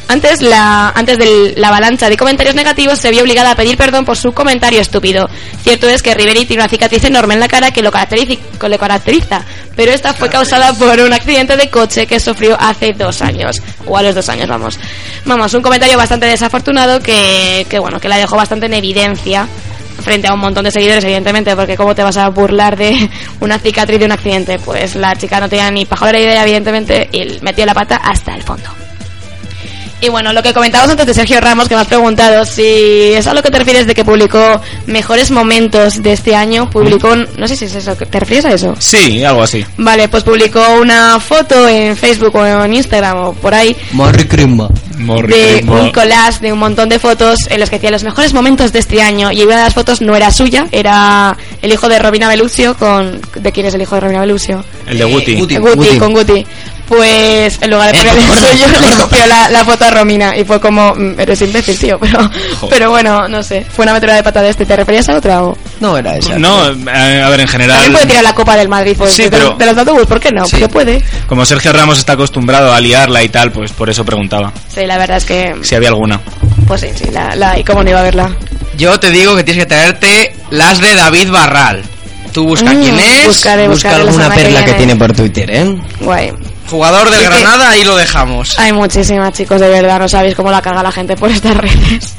[0.10, 4.06] Antes, la, antes de la avalancha de comentarios negativos, se vio obligada a pedir perdón
[4.06, 5.28] por su comentario estúpido.
[5.64, 8.70] Cierto es que Ribery tiene una cicatriz enorme en la cara que lo caracteriza, que
[8.70, 9.44] lo caracteriza,
[9.76, 13.98] pero esta fue causada por un accidente de coche que sufrió hace dos años, o
[13.98, 14.80] a los dos años, vamos.
[15.26, 19.48] Vamos, un comentario bastante desafortunado que, que bueno, que la dejó bastante en evidencia
[20.02, 23.60] frente a un montón de seguidores, evidentemente, porque cómo te vas a burlar de una
[23.60, 24.60] cicatriz de un accidente.
[24.60, 28.44] Pues la chica no tenía ni pajolera idea, evidentemente, y metió la pata hasta el
[28.44, 28.87] fondo.
[30.00, 33.26] Y bueno, lo que comentábamos antes de Sergio Ramos, que me has preguntado si es
[33.26, 37.48] a lo que te refieres de que publicó mejores momentos de este año, publicó, no
[37.48, 38.76] sé si es eso, ¿te refieres a eso?
[38.78, 39.66] Sí, algo así.
[39.78, 44.70] Vale, pues publicó una foto en Facebook o en Instagram o por ahí Morri Crimba.
[44.98, 48.72] de un collage de un montón de fotos en los que decía los mejores momentos
[48.72, 51.98] de este año y una de las fotos no era suya, era el hijo de
[51.98, 53.20] Robina Beluccio con...
[53.36, 54.64] ¿De quién es el hijo de Robina Belucio?
[54.86, 55.36] El de Guti.
[55.36, 55.58] Guti.
[55.58, 55.98] Guti, Guti.
[55.98, 56.46] con Guti.
[56.88, 60.38] Pues en lugar de Eh, ponerle el suyo, le copió la, la foto a Romina
[60.38, 62.30] y fue como, "Mm, eres imbécil, tío, pero,
[62.70, 64.66] pero bueno, no sé, fue una metedura de pata de este.
[64.66, 65.58] ¿Te referías a otra o...?
[65.80, 66.40] No era esa.
[66.40, 67.76] No, a ver, en general.
[67.76, 70.20] También puede tirar la copa del Madrid pues, Sí, de, pero- de los autobús, ¿por
[70.20, 70.46] qué no?
[70.46, 70.52] Sí.
[70.52, 71.04] Porque puede.
[71.28, 74.98] Como Sergio Ramos está acostumbrado a liarla y tal, pues por eso preguntaba Sí, la
[74.98, 76.20] verdad es que, si había alguna.
[76.68, 78.32] pues sí, sí, la, la, y cómo no iba a verla.
[78.78, 81.84] Yo te digo que tienes que traerte las de David Barral.
[82.38, 85.76] Tú busca Mm, quién es, buscaré, alguna perla que tiene por Twitter, ¿eh?
[86.02, 86.32] Guay.
[86.70, 88.60] jugador del Granada, ahí lo dejamos.
[88.60, 92.14] Hay muchísimas, chicos, de verdad, no sabéis cómo la caga la gente por estas redes.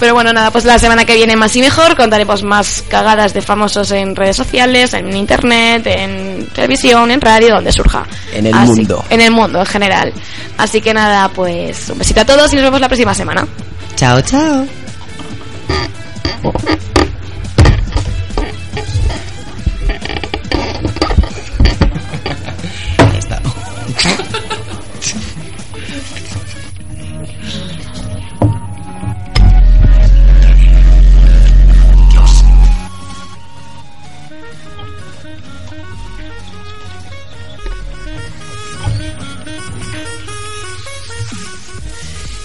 [0.00, 3.40] Pero bueno, nada, pues la semana que viene más y mejor contaremos más cagadas de
[3.40, 8.04] famosos en redes sociales, en internet, en televisión, en radio, donde surja.
[8.34, 9.04] En el Así- mundo.
[9.10, 10.12] En el mundo en general.
[10.58, 13.46] Así que nada, pues un besito a todos y nos vemos la próxima semana.
[13.94, 14.66] Chao, chao.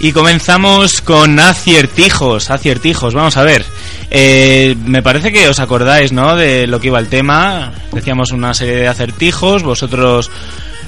[0.04, 3.64] Y comenzamos con aciertijos, aciertijos, vamos a ver.
[4.10, 6.36] Eh, me parece que os acordáis, ¿no?
[6.36, 7.72] De lo que iba el tema.
[7.92, 10.32] Decíamos una serie de acertijos, vosotros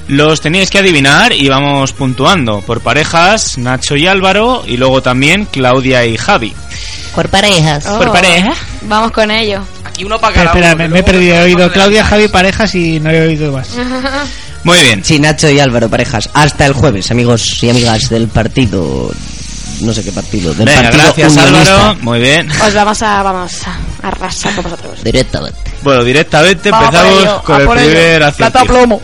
[0.08, 5.46] los teníais que adivinar y vamos puntuando por parejas, Nacho y Álvaro, y luego también
[5.46, 6.52] Claudia y Javi.
[7.14, 7.86] Por parejas.
[7.86, 8.52] Oh, Por pareja.
[8.82, 9.62] Vamos con ello.
[9.84, 11.36] Aquí uno para cada espera, uno, me, que me he perdido.
[11.36, 13.68] He oído Claudia, Javi, parejas y no he oído más.
[14.64, 15.04] Muy bien.
[15.04, 16.28] Sí, Nacho y Álvaro, parejas.
[16.32, 19.10] Hasta el jueves, amigos y amigas del partido.
[19.80, 20.54] No sé qué partido.
[20.54, 21.74] Del Venga, partido gracias unionista.
[21.90, 21.98] Álvaro.
[22.02, 22.50] Muy bien.
[22.50, 25.04] Os vamos a, vamos a arrasar con vosotros.
[25.04, 25.58] Directamente.
[25.82, 27.86] Bueno, directamente Vamos por empezamos ello, con a el por ello.
[27.90, 28.66] primer Plata acertijo.
[28.66, 29.02] plomo.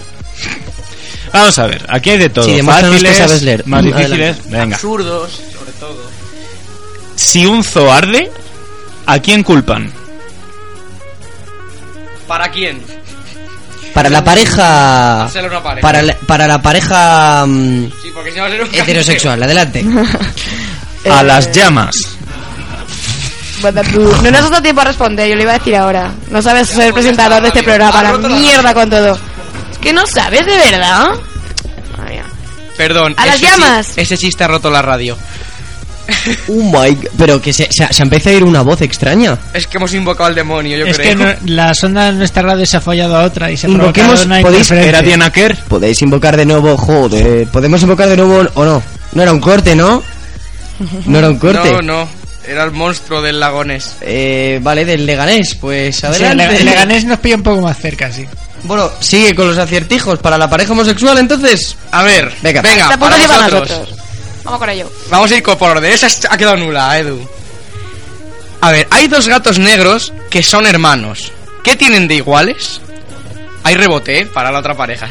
[1.33, 2.45] Vamos a ver, aquí hay de todo.
[2.45, 3.67] Sí, demuéstranos que Fáciles, sabes leer.
[3.67, 4.13] más Mm, difíciles.
[4.19, 4.43] adelante.
[4.51, 4.75] Venga.
[4.77, 6.11] absurdos, sobre todo.
[7.17, 8.31] Si un zoo arde,
[9.07, 9.93] ¿a quién culpan?
[12.27, 12.83] ¿Para quién?
[13.95, 15.25] Para la pareja.
[15.25, 15.87] Hacerle una pareja.
[15.87, 19.43] Para la, para la pareja mm, Sí, porque si no va a ser un heterosexual.
[19.43, 19.85] Adelante.
[21.11, 21.97] A las llamas.
[23.63, 26.13] No nos has dado tiempo a responder, yo le iba a decir ahora.
[26.31, 29.19] No sabes ser el presentador de este programa, la mierda con todo.
[29.71, 31.09] Es que no sabes de verdad.
[32.77, 33.15] Perdón.
[33.19, 33.93] ¡A las llamas!
[33.97, 35.15] ese chiste ha roto la radio.
[36.49, 36.53] Oh
[36.85, 36.97] my.
[37.17, 39.39] Pero que se, se, se empieza a ir una voz extraña.
[39.55, 41.09] Es que hemos invocado al demonio, yo es creo.
[41.11, 43.71] que no- la sonda de nuestra radio se ha follado a otra y se ha
[43.71, 44.71] Invoquemos, una podéis-.
[44.73, 45.57] ¿Era Diana Kerr?
[45.69, 47.47] Podéis invocar de nuevo, joder.
[47.49, 48.83] ¿Podemos invocar de nuevo o no?
[49.13, 50.03] No era un corte, ¿no?
[51.07, 51.71] No era un corte.
[51.73, 52.09] No, no.
[52.47, 53.97] Era el monstruo del lagones.
[54.01, 56.57] Eh, vale, del Leganés, pues Sí, el, adelante.
[56.57, 58.25] el Leganés nos pilla un poco más cerca, sí.
[58.65, 61.77] Bueno, sigue con los aciertijos para la pareja homosexual, entonces.
[61.93, 62.61] A ver, Venga.
[62.63, 63.89] venga, para apuntas
[64.45, 64.91] Vamos con ello.
[65.11, 65.93] Vamos a ir con- por orden.
[65.93, 67.21] Esa es- ha quedado nula, Edu.
[68.63, 71.33] A ver, hay dos gatos negros que son hermanos.
[71.65, 72.81] ¿Qué tienen de iguales?
[73.65, 74.27] Hay rebote, ¿eh?
[74.27, 75.09] Para la otra pareja.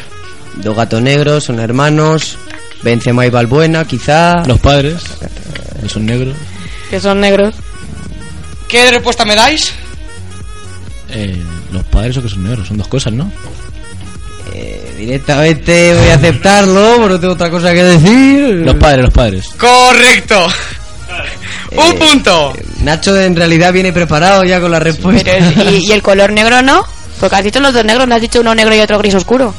[0.56, 2.38] Dos gatos negros, son hermanos.
[2.82, 4.44] Benzema y Balbuena, quizá.
[4.46, 5.02] Los padres.
[5.82, 6.36] que Son negros.
[6.90, 7.56] Que son negros.
[8.68, 9.72] ¿Qué respuesta me dais?
[11.10, 12.68] Eh, los padres o que son negros.
[12.68, 13.32] Son dos cosas, ¿no?
[14.54, 18.40] Eh, directamente voy a aceptarlo, porque no tengo otra cosa que decir.
[18.66, 19.46] Los padres, los padres.
[19.58, 20.48] Correcto.
[21.72, 22.54] Un Eh, punto.
[22.82, 25.32] Nacho en realidad viene preparado ya con la respuesta.
[25.56, 26.84] Pero, ¿y, y el color negro no?
[27.20, 29.54] Porque has dicho los dos negros, no has dicho uno negro y otro gris oscuro.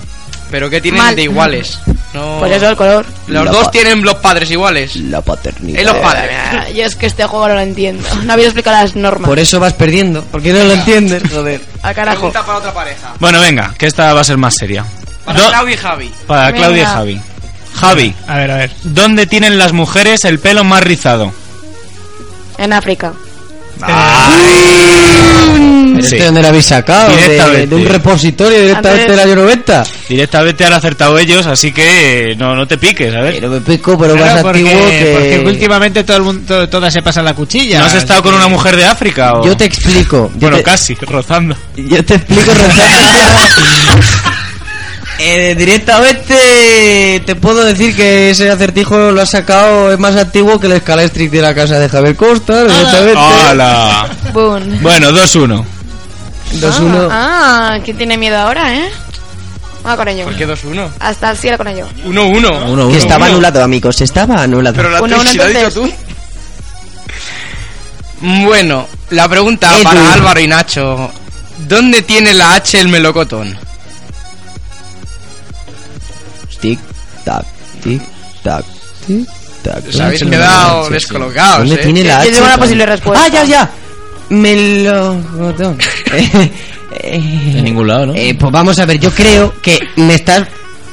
[0.50, 1.14] ¿Pero qué tienen Mal.
[1.16, 1.78] de iguales?
[2.12, 2.38] No.
[2.40, 3.06] Pues eso, el color.
[3.28, 4.96] Los La dos tienen los padres iguales.
[4.96, 5.80] La paternidad.
[5.80, 6.30] Es los padres.
[6.52, 8.06] Ah, Yo es que este juego no lo entiendo.
[8.24, 9.28] No habéis explicado las normas.
[9.28, 11.60] Por eso vas perdiendo, porque no lo entiendes, joder.
[11.82, 12.16] Al carajo.
[12.18, 13.12] Pregunta para otra pareja.
[13.20, 14.84] Bueno, venga, que esta va a ser más seria.
[15.24, 16.12] Para Do- Claudia y Javi.
[16.26, 16.58] para Venga.
[16.58, 17.20] Claudia y Javi.
[17.74, 18.70] Javi, A ver, a ver.
[18.82, 21.32] ¿dónde tienen las mujeres el pelo más rizado?
[22.58, 23.12] En África.
[23.86, 24.00] ¿Pero
[26.08, 26.14] Sí.
[26.16, 27.10] este dónde lo habéis sacado?
[27.10, 27.66] ¿De, Directamente.
[27.66, 29.84] de un repositorio directamente del año 90?
[30.08, 33.34] Directamente han acertado ellos, así que no, no te piques, a ver.
[33.34, 35.10] Pero me pico, pero Claro, más porque, antiguo que...
[35.12, 37.80] porque últimamente todo el mundo, todas se pasan la cuchilla.
[37.80, 39.34] ¿No has estado con que- una mujer de África?
[39.34, 39.44] O...
[39.44, 40.30] Yo te explico.
[40.34, 41.56] Yo Bueno, te, casi, rozando.
[41.76, 42.96] yo te explico Rosario.
[45.22, 50.66] Eh, directamente te puedo decir que ese acertijo lo ha sacado, es más antiguo que
[50.66, 52.64] el Scalestric de la casa de Javier Costa.
[52.64, 53.18] Directamente.
[53.18, 54.08] ¡Hala!
[54.32, 54.80] Boom.
[54.80, 55.62] Bueno, 2-1.
[56.54, 57.08] 2-1.
[57.10, 58.88] Ah, ¿quién tiene miedo ahora, eh?
[59.86, 60.24] Va con ello.
[60.24, 60.88] ¿Por qué 2-1?
[60.98, 61.86] Hasta el cielo con ello.
[62.06, 62.90] 1-1.
[62.90, 64.76] Que estaba anulado, amigos, estaba anulado.
[64.76, 65.92] Pero la Uno, uno, lo has dicho tú.
[68.20, 69.84] Bueno, la pregunta Edu.
[69.84, 71.10] para Álvaro y Nacho.
[71.68, 73.58] ¿Dónde tiene la H el melocotón?
[77.24, 77.44] Tac,
[77.82, 78.02] tic,
[78.42, 78.64] tac,
[79.06, 79.28] tic,
[79.62, 79.88] tac.
[79.88, 81.84] Os habéis quedado descolocados, ¿Dónde ¿eh?
[81.84, 82.30] tiene la Yo H?
[82.32, 83.24] tengo una posible respuesta.
[83.24, 83.70] Ah, ya, ya.
[84.30, 85.78] Melocotón.
[86.12, 86.28] Eh,
[87.04, 88.14] eh, En ningún lado, ¿no?
[88.16, 90.44] Eh, pues vamos a ver, yo creo que me estás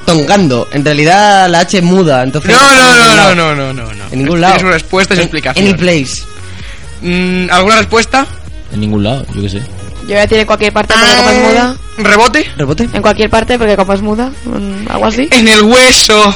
[0.06, 0.68] tongando.
[0.72, 2.52] En realidad la H es muda, entonces...
[2.52, 4.04] No, no, no, no, no, no, no.
[4.12, 4.58] En ningún lado.
[4.58, 5.66] Tienes respuestas y En- explicación.
[5.66, 6.22] Any place.
[7.02, 8.28] Mm, ¿Alguna respuesta?
[8.72, 9.62] En ningún lado, yo qué sé.
[10.08, 11.76] Yo voy a decir en cualquier parte porque como es muda.
[11.98, 12.52] ¿Rebote?
[12.58, 12.90] ¿Rebote?
[12.94, 14.32] En cualquier parte porque como es muda.
[14.46, 15.28] mm, Algo así.
[15.32, 16.34] En el hueso.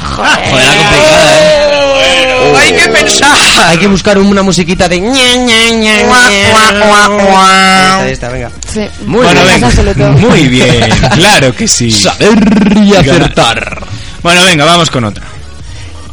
[0.00, 2.54] Joder, la complicada, ¿eh?
[2.60, 3.38] Hay que pensar.
[3.66, 5.00] Hay que buscar una musiquita de...
[5.00, 6.50] ña, ña, ña, Guau, ña.
[6.50, 7.36] guau, guau, guau.
[7.40, 8.50] Ahí está, ahí está, venga.
[8.72, 8.82] Sí.
[9.06, 10.10] Muy Bueno.
[10.18, 11.90] Muy bien, claro que sí.
[11.90, 12.38] Saber
[12.82, 13.82] y acertar.
[14.22, 15.24] Bueno, venga, vamos con otra.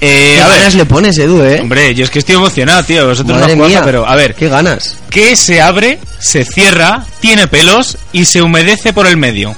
[0.08, 1.60] Eh, ¿Qué a ver, ganas le pones, Edu, eh?
[1.62, 3.08] hombre, yo es que estoy emocionado, tío.
[3.08, 3.84] Vosotros Madre no jugáis, mía.
[3.86, 4.95] pero a ver, ¿Qué ganas?
[5.10, 9.56] ¿qué se abre, se cierra, tiene pelos y se humedece por el medio?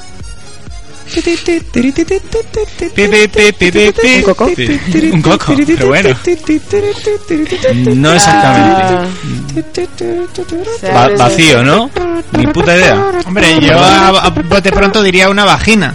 [2.97, 4.45] ¿Un coco?
[5.13, 6.09] Un coco, pero bueno.
[7.95, 9.07] No exactamente.
[10.93, 11.89] Va- vacío, ¿no?
[12.33, 13.11] Ni puta idea.
[13.25, 15.93] Hombre, yo a, a bote pronto diría una vagina.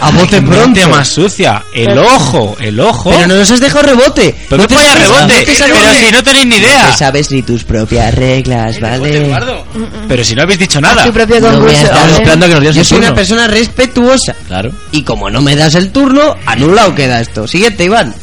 [0.00, 0.88] A bote pronto.
[0.88, 1.62] más sucia.
[1.74, 3.10] El ojo, el ojo.
[3.10, 4.34] Pero no nos has dejado rebote.
[4.48, 5.20] Pero no que vaya sabes- rebote.
[5.20, 6.90] no te sabes- Pero si no tenéis ni No idea.
[6.92, 9.16] te sabes ni tus propias reglas, ¿vale?
[9.18, 9.66] Eduardo.
[10.08, 11.04] Pero si no habéis dicho nada.
[11.04, 11.76] Tu propio No concurso.
[12.12, 14.34] esperando que nos Yo soy una persona respetuosa.
[14.46, 14.70] Claro.
[14.92, 17.46] Y como no me das el turno, anulado queda esto.
[17.46, 18.14] Siguiente, Iván.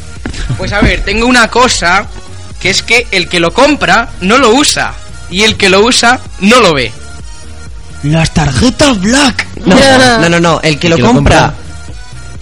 [0.56, 2.06] Pues a ver, tengo una cosa
[2.60, 4.92] que es que el que lo compra no lo usa
[5.30, 6.90] y el que lo usa no lo ve.
[8.02, 9.46] Las tarjetas black.
[9.64, 9.74] No,
[10.20, 10.60] no, no, no.
[10.62, 11.54] El que, El lo, que lo compra.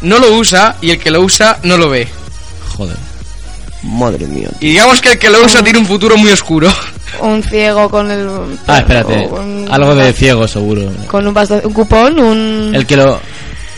[0.03, 2.07] No lo usa y el que lo usa no lo ve.
[2.77, 2.97] Joder.
[3.83, 4.49] Madre mía.
[4.61, 6.69] Y digamos que el que lo usa tiene un futuro muy oscuro.
[7.21, 8.29] Un ciego con el.
[8.67, 9.29] Ah, espérate.
[9.71, 10.83] Algo de ciego, seguro.
[11.07, 12.73] Con un bastón, un cupón, un.
[12.75, 13.21] El que lo.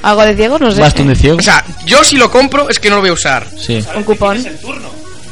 [0.03, 0.81] Algo de ciego, no sé.
[0.81, 1.37] Bastón de ciego.
[1.39, 3.47] O sea, yo si lo compro es que no lo voy a usar.
[3.61, 3.85] Sí.
[3.95, 4.43] Un cupón.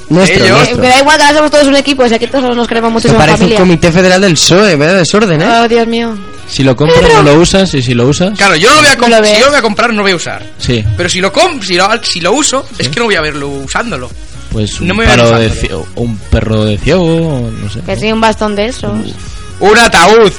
[0.09, 0.79] Nuestro, Ellos- Eh, nuestro.
[0.79, 3.09] Me da igual que ahora somos todos un equipo, si aquí todos nos queremos mucho
[3.15, 3.59] parece un familia.
[3.59, 4.99] comité federal del PSOE, ¿verdad?
[4.99, 5.47] Desorden, ¿eh?
[5.49, 6.17] Oh, Dios mío.
[6.49, 7.73] Si lo compras, no lo usas.
[7.75, 8.37] Y si lo usas.
[8.37, 9.21] Claro, yo no lo voy a comprar.
[9.21, 10.47] lo Si yo lo voy a comprar, no lo voy a usar.
[10.59, 10.85] Sí.
[10.97, 13.49] Pero si lo comp si lo, si lo uso, es que no voy a verlo
[13.49, 14.11] usándolo.
[14.53, 17.51] Pues un, No me voy a paro de ciego, un perro de ciego.
[17.53, 17.81] No sé.
[17.81, 18.93] Que sí, un bastón de esos.
[19.61, 20.33] Un ataúd.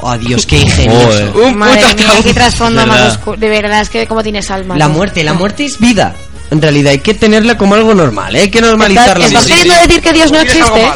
[0.00, 1.06] Oh, Dios, qué ingenioso.
[1.06, 1.28] Joder.
[1.36, 2.24] Un Madre puto mía, ataúd.
[2.24, 3.12] qué trasfondo De más verdad.
[3.16, 3.36] oscuro.
[3.38, 4.76] De verdad, es que como tienes alma.
[4.76, 4.94] La ¿no?
[4.94, 6.14] muerte, la muerte es vida.
[6.50, 8.40] En realidad hay que tenerla como algo normal, ¿eh?
[8.42, 10.86] hay que normalizar la ¿Estás queriendo decir que Dios no existe?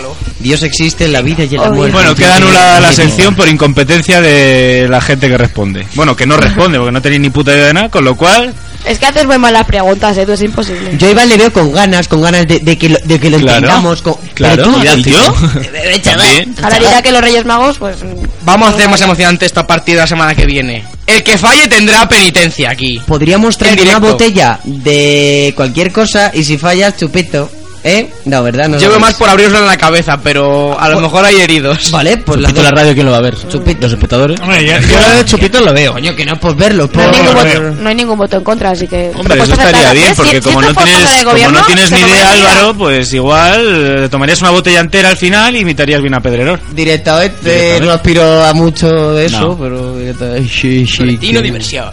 [0.40, 1.92] Dios existe en la vida y en la muerte.
[1.92, 5.86] Bueno, queda anulada la sección por incompetencia de la gente que responde.
[5.94, 8.54] Bueno, que no responde porque no tenéis ni puta idea de nada, con lo cual.
[8.84, 10.92] Es que haces muy malas preguntas, Edu, es imposible.
[10.96, 13.28] Yo a Iván le veo con ganas, con ganas de, de que, lo, de que
[13.28, 13.56] lo Claro.
[13.58, 14.00] entendamos.
[14.02, 14.14] Con...
[14.34, 14.62] Claro.
[14.62, 15.34] Pero tú, ¿Y yo?
[15.74, 16.26] Eh, chaval.
[16.28, 16.54] También.
[16.62, 17.96] Ahora dirá que los Reyes Magos, pues.
[18.44, 20.84] Vamos a hacer más emocionante esta partida la semana que viene.
[21.06, 23.00] El que falle tendrá penitencia aquí.
[23.04, 27.50] Podríamos traer una botella de cualquier cosa y si fallas, chupito.
[27.88, 28.10] ¿Eh?
[28.26, 28.68] No, ¿verdad?
[28.68, 31.90] No Yo veo más por abrirlo en la cabeza, pero a lo mejor hay heridos.
[31.90, 33.34] Vale, pues Chupito la radio, ¿quién lo va a ver?
[33.48, 33.80] Chupito.
[33.80, 34.38] ¿Los espectadores?
[34.40, 35.92] Hombre, yo, yo lo de Chupito lo veo.
[35.94, 36.88] Coño, que no pues verlo.
[36.92, 39.10] No hay, por- ningún lo voto, no hay ningún voto en contra, así que.
[39.16, 42.74] Hombre, eso estaría bien, porque si como no tienes, como no tienes ni idea, Álvaro,
[42.74, 46.60] pues igual eh, tomarías una botella entera al final y imitarías bien a Pedrerol.
[46.72, 47.86] Directamente, Directamente.
[47.86, 49.58] no aspiro a mucho de eso, No.
[49.58, 50.48] pero directamente.
[50.48, 51.90] Sí, sí, diversión.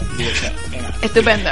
[1.00, 1.50] Estupendo.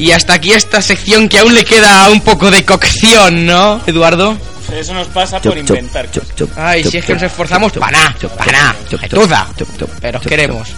[0.00, 4.34] Y hasta aquí esta sección que aún le queda un poco de cocción, ¿no, Eduardo?
[4.72, 5.76] Eso nos pasa Chup, chup,
[6.10, 8.50] chup, chup, Ay, chup, si es que chup, nos esforzamos, chup, para nada, chup, para
[8.50, 10.70] nada, chup, Pero os queremos.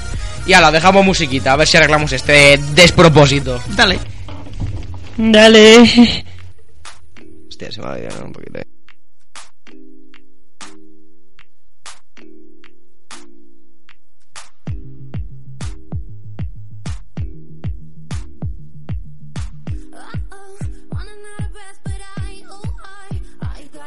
[0.44, 3.62] Y ahora dejamos musiquita, a ver si arreglamos este despropósito.
[3.68, 4.00] Dale.
[5.16, 6.24] Dale.
[7.48, 8.58] Hostia, se me ha olvidado un poquito.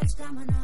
[0.06, 0.55] I got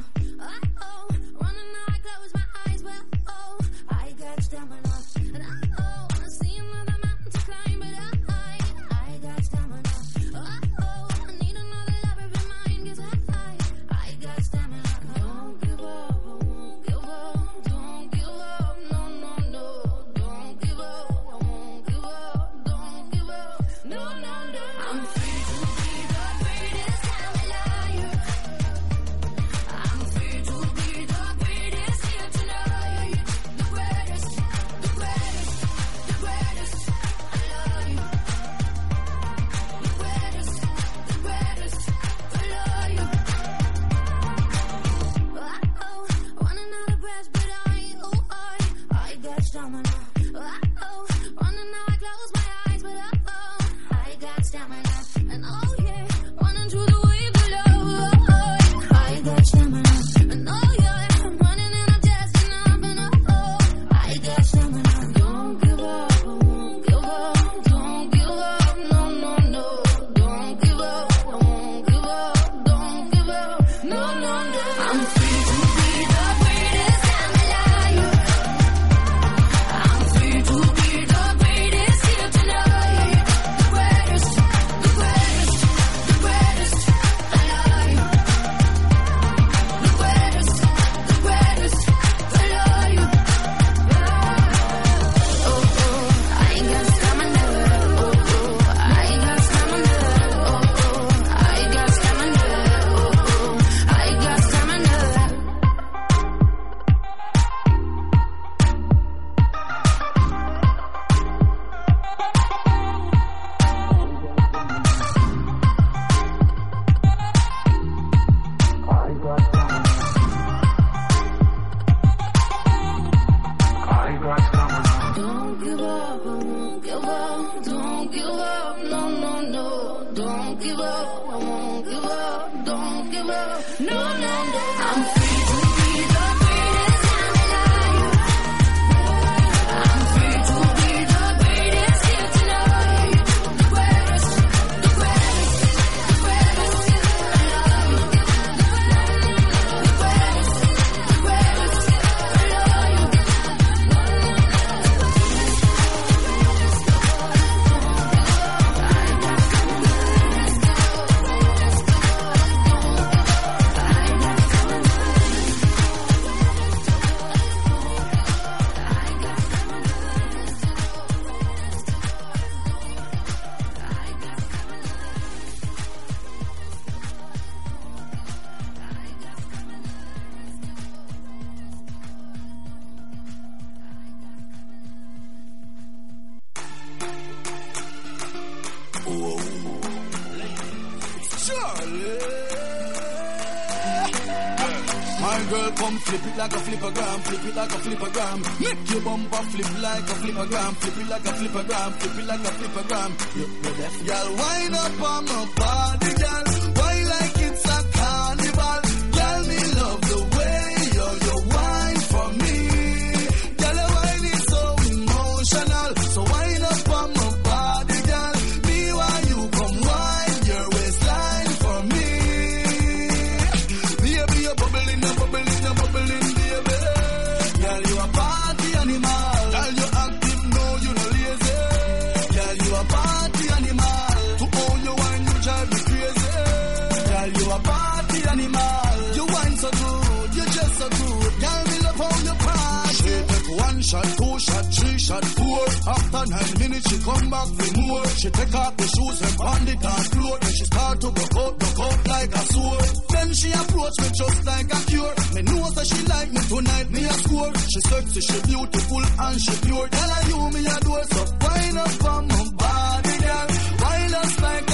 [253.32, 253.38] sword.
[253.38, 255.16] She approach me just like a cure.
[255.34, 257.54] Me know that she like me tonight, me a score.
[257.56, 259.88] She sexy, she beautiful and she pure.
[259.88, 263.48] Tell her you me a do so wind up on my body, girl.
[263.82, 264.71] Wind us like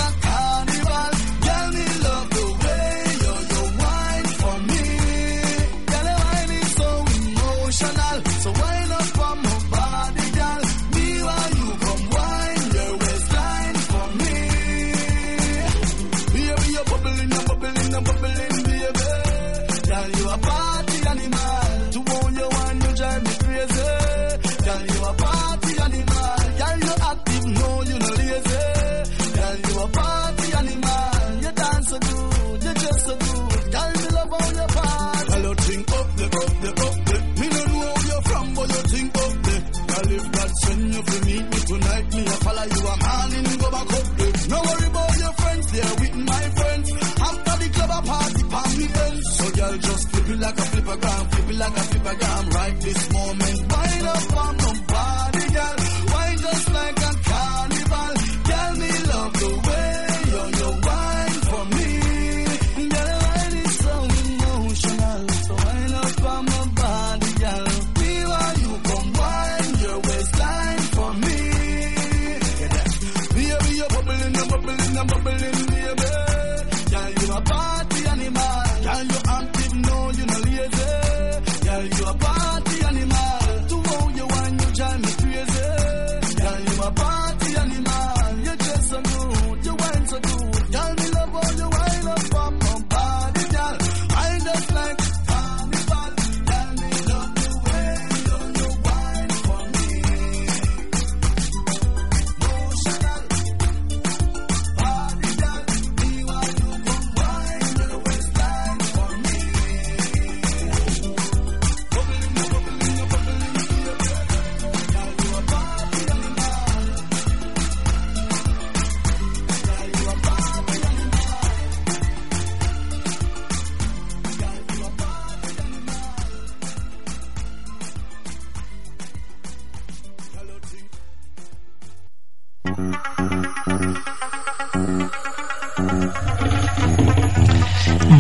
[51.58, 52.50] like a flipper gram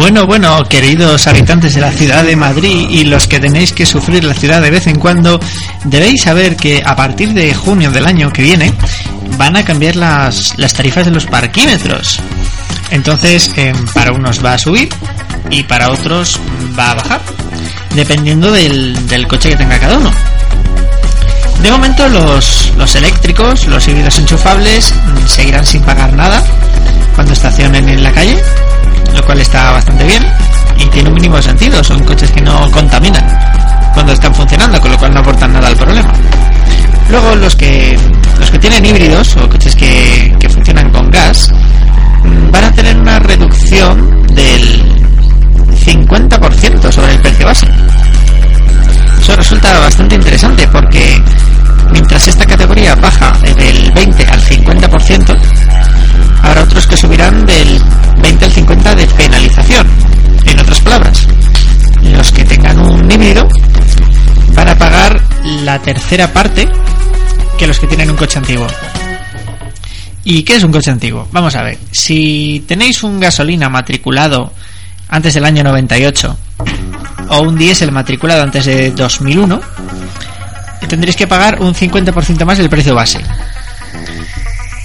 [0.09, 4.23] Bueno, bueno, queridos habitantes de la ciudad de Madrid y los que tenéis que sufrir
[4.23, 5.37] la ciudad de vez en cuando,
[5.83, 8.73] debéis saber que a partir de junio del año que viene
[9.37, 12.21] van a cambiar las, las tarifas de los parquímetros.
[12.89, 14.87] Entonces, em, para unos va a subir
[15.49, 16.39] y para otros
[16.79, 17.21] va a bajar,
[17.93, 20.11] dependiendo del, del coche que tenga cada uno.
[21.61, 26.41] De momento los, los eléctricos, los híbridos enchufables, mm, seguirán sin pagar nada
[27.13, 28.41] cuando estacionen en la calle,
[29.13, 30.25] lo cual está bastante bien
[30.77, 33.25] y tiene un mínimo sentido, son coches que no contaminan
[33.93, 36.13] cuando están funcionando, con lo cual no aportan nada al problema.
[37.09, 37.97] Luego los que
[38.39, 41.51] los que tienen híbridos o coches que, que funcionan con gas
[42.23, 44.97] mm, van a tener una reducción del
[45.85, 47.67] 50% sobre el precio base.
[49.19, 51.21] Eso resulta bastante interesante porque
[51.91, 55.37] mientras esta categoría baja del 20 al 50%,
[56.41, 57.81] habrá otros que subirán del
[58.21, 59.87] 20 al 50 de penalización.
[60.45, 61.27] En otras palabras,
[62.03, 63.47] los que tengan un híbrido
[64.53, 65.21] van a pagar
[65.63, 66.67] la tercera parte
[67.57, 68.67] que los que tienen un coche antiguo.
[70.23, 71.27] ¿Y qué es un coche antiguo?
[71.31, 74.51] Vamos a ver, si tenéis un gasolina matriculado
[75.09, 76.37] antes del año 98
[77.29, 79.61] o un diésel matriculado antes de 2001,
[80.87, 83.19] tendréis que pagar un 50% más del precio base.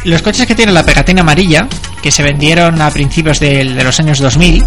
[0.04, 1.68] Los coches que tienen la pegatina amarilla,
[2.02, 4.64] que se vendieron a principios del- de, los años 2000,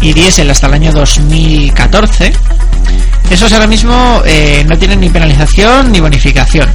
[0.00, 2.32] y diésel hasta el año 2014,
[3.30, 6.68] esos ahora mismo eh, no tienen ni penalización ni bonificación.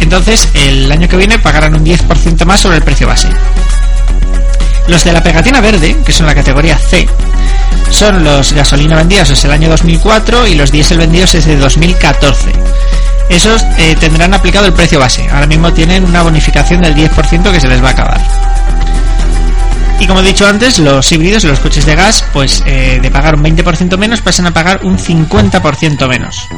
[0.00, 3.28] Entonces, el año que viene pagarán un 10% más sobre el precio base.
[4.88, 7.06] Los de la pegatina verde, que son la categoría C,
[7.90, 12.52] son los gasolina vendidos desde el año 2004 y los diésel vendidos desde 2014.
[13.28, 15.28] Esos eh, tendrán aplicado el precio base.
[15.30, 18.20] Ahora mismo tienen una bonificación del 10% que se les va a acabar.
[20.00, 23.10] Y como he dicho antes, los híbridos y los coches de gas, pues eh, de
[23.10, 26.48] pagar un 20% menos, pasan a pagar un 50% menos.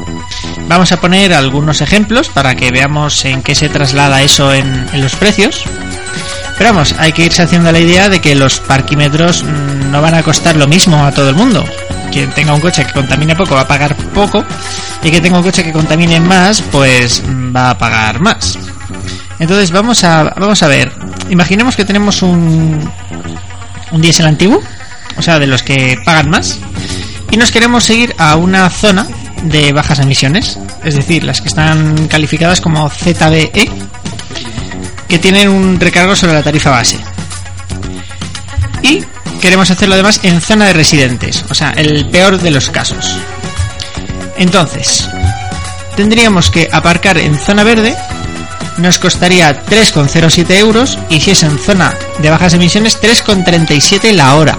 [0.69, 5.03] Vamos a poner algunos ejemplos para que veamos en qué se traslada eso en, en
[5.03, 5.65] los precios.
[6.59, 10.15] Pero vamos, hay que irse haciendo la idea de que los parquímetros mm, no van
[10.15, 11.65] a costar lo mismo a todo el mundo.
[12.17, 14.43] Quien tenga un coche que contamine poco va a pagar poco
[15.03, 18.59] y quien tenga un coche que contamine más, pues mm, va a pagar más.
[19.39, 20.91] Entonces vamos a vamos a ver.
[21.29, 22.91] Imaginemos que tenemos un
[23.91, 24.63] un diésel antiguo,
[25.19, 26.59] o sea, de los que pagan más,
[27.31, 29.07] y nos queremos seguir a una zona
[29.43, 33.71] de bajas emisiones, es decir, las que están calificadas como ZBE,
[35.07, 36.99] que tienen un recargo sobre la tarifa base.
[38.83, 39.05] Y
[39.41, 43.17] queremos hacerlo además en zona de residentes, o sea, el peor de los casos.
[44.37, 45.09] Entonces,
[45.97, 47.97] tendríamos que aparcar en zona verde,
[48.79, 54.59] nos costaría 3,07 euros y si es en zona de bajas emisiones 3,37 la hora.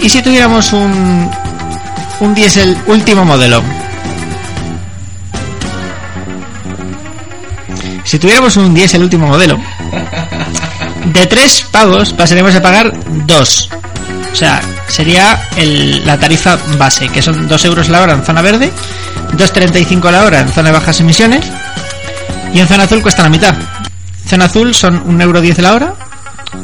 [0.00, 1.30] Y si tuviéramos un,
[2.20, 3.62] un diésel último modelo,
[8.04, 9.58] si tuviéramos un diésel último modelo,
[11.12, 12.92] de tres pagos pasaremos a pagar
[13.26, 13.68] dos.
[14.32, 18.42] O sea, sería el- la tarifa base, que son 2 euros la hora en zona
[18.42, 18.70] verde,
[19.36, 21.44] 2,35 la hora en zona de bajas emisiones,
[22.54, 23.54] y en zona azul cuesta la mitad.
[23.54, 25.22] En zona azul son 1,10
[25.58, 25.94] euro la hora,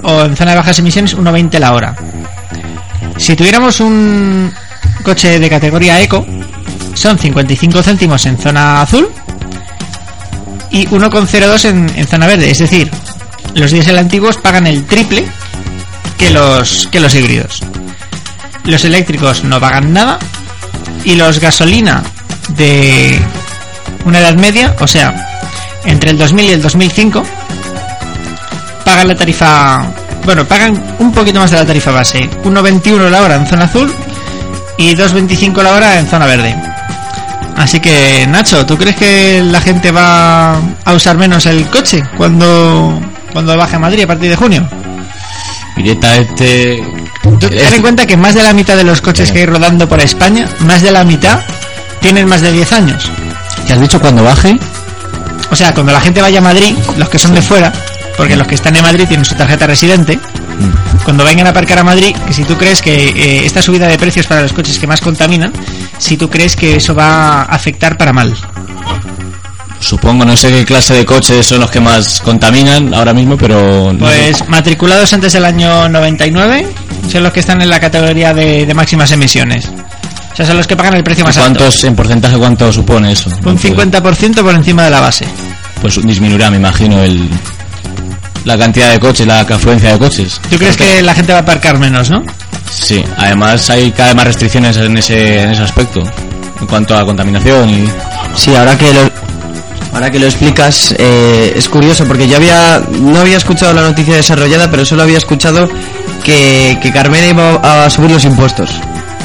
[0.03, 1.97] o en zona de bajas emisiones 1,20 la hora.
[3.17, 4.53] Si tuviéramos un
[5.03, 6.25] coche de categoría eco,
[6.95, 9.09] son 55 céntimos en zona azul
[10.71, 12.51] y 1,02 en, en zona verde.
[12.51, 12.91] Es decir,
[13.57, 15.25] los diésel antiguos pagan el triple
[16.19, 17.63] que los, que los híbridos.
[18.65, 20.19] Los eléctricos no pagan nada
[21.05, 22.03] y los gasolina
[22.51, 23.19] de
[24.05, 25.41] una edad media, o sea,
[25.87, 27.25] entre el 2000 y el 2005,
[28.85, 29.85] pagan la tarifa,
[30.25, 33.91] bueno, pagan un poquito más de la tarifa base, 1,21 la hora en zona azul
[34.77, 36.55] y 2,25 la hora en zona verde.
[37.57, 43.01] Así que, Nacho, ¿tú crees que la gente va a usar menos el coche cuando,
[43.37, 44.67] cuando baje a Madrid a partir de junio?
[45.77, 46.83] Directamente.
[47.39, 50.01] Ten en cuenta que más de la mitad de los coches que hay rodando por
[50.01, 51.41] España, más de la mitad,
[52.01, 53.11] tienen más de 10 años.
[53.67, 54.59] ¿Te has dicho cuando baje?
[55.51, 57.75] O sea, cuando la gente vaya a Madrid, los que son de fuera,
[58.17, 60.19] porque los que están en Madrid tienen su tarjeta residente,
[61.05, 63.99] cuando vengan a aparcar a Madrid, que si tú crees que eh, esta subida de
[63.99, 65.53] precios para los coches que más contaminan,
[65.99, 68.35] si tú crees que eso va a afectar para mal.
[69.81, 73.95] Supongo, no sé qué clase de coches son los que más contaminan ahora mismo, pero.
[73.99, 76.67] Pues matriculados antes del año 99
[77.11, 79.69] son los que están en la categoría de, de máximas emisiones.
[80.33, 81.61] O sea, son los que pagan el precio más alto.
[81.61, 83.31] ¿Cuántos, en porcentaje, cuánto supone eso?
[83.45, 85.27] Un 50% por encima de la base.
[85.81, 87.27] Pues disminuirá, me imagino, el,
[88.45, 90.41] la cantidad de coches, la afluencia de coches.
[90.51, 92.23] ¿Tú crees que la gente va a aparcar menos, no?
[92.71, 96.03] Sí, además hay cada vez más restricciones en ese, en ese aspecto,
[96.61, 97.89] en cuanto a contaminación y...
[98.35, 99.11] Sí, ahora que lo,
[99.97, 104.15] ahora que lo explicas, eh, es curioso porque yo había no había escuchado la noticia
[104.15, 105.71] desarrollada, pero solo había escuchado
[106.23, 108.71] que, que Carmena iba a subir los impuestos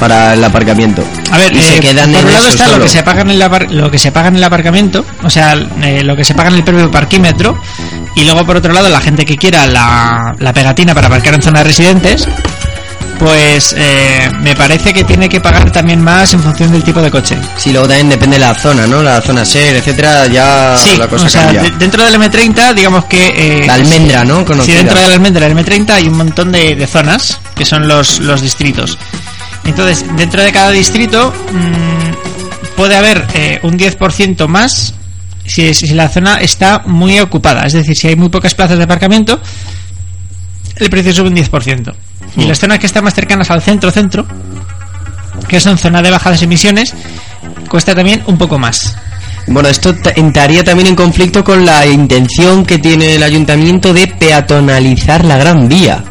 [0.00, 1.04] para el aparcamiento.
[1.30, 3.90] A ver, se eh, quedan por un lado está lo que se paga en lo
[3.90, 5.52] que se paga en el aparcamiento, o sea,
[5.82, 7.60] eh, lo que se paga en el propio parquímetro,
[8.16, 11.42] y luego por otro lado la gente que quiera la, la pegatina para aparcar en
[11.42, 12.26] zonas de residentes,
[13.24, 17.10] pues eh, me parece que tiene que pagar también más en función del tipo de
[17.10, 17.36] coche.
[17.56, 19.00] Sí, luego también depende de la zona, ¿no?
[19.02, 21.62] La zona SER, etcétera, ya sí, la cosa o sea, cambia.
[21.62, 23.28] de- dentro del M30, digamos que...
[23.62, 24.40] eh, La almendra, ¿no?
[24.40, 24.76] Sí, Conocida.
[24.78, 28.18] dentro de la almendra del M30 hay un montón de, de zonas, que son los,
[28.20, 28.98] los distritos.
[29.64, 34.94] Entonces, dentro de cada distrito mm, puede haber eh, un 10% más
[35.46, 37.66] si, si la zona está muy ocupada.
[37.66, 39.40] Es decir, si hay muy pocas plazas de aparcamiento,
[40.76, 41.94] el precio sube un 10%.
[42.36, 44.26] Y las zonas que están más cercanas al centro-centro,
[45.48, 46.94] que son zonas de bajas emisiones,
[47.68, 48.96] cuesta también un poco más.
[49.46, 55.24] Bueno, esto entraría también en conflicto con la intención que tiene el ayuntamiento de peatonalizar
[55.24, 56.02] la Gran Vía.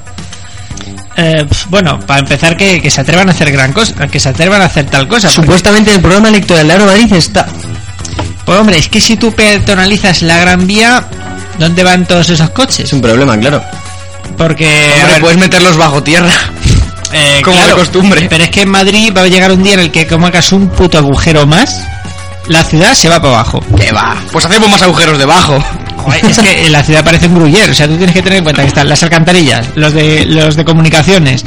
[1.18, 4.62] Eh, bueno, para empezar que, que se atrevan a hacer gran cosa, que se atrevan
[4.62, 5.30] a hacer tal cosa.
[5.30, 7.48] Supuestamente en el programa electoral de Madrid está.
[8.46, 11.06] Pues hombre, es que si tú peatonalizas la Gran Vía,
[11.60, 12.86] ¿dónde van todos esos coches?
[12.86, 13.64] Es un problema, claro.
[14.38, 16.32] Porque a Hombre, ver, puedes meterlos bajo tierra.
[17.14, 18.28] Eh, Como de costumbre.
[18.30, 20.54] Pero es que en Madrid va a llegar un día en el que como hagas
[20.54, 21.84] un puto agujero más,
[22.48, 23.62] la ciudad se va para abajo.
[23.78, 24.16] ¿Qué va?
[24.32, 25.62] Pues hacemos más agujeros debajo.
[25.98, 28.44] Joder, es que la ciudad parece un gruyer, o sea, tú tienes que tener en
[28.46, 31.44] cuenta que están las alcantarillas, los de los de comunicaciones,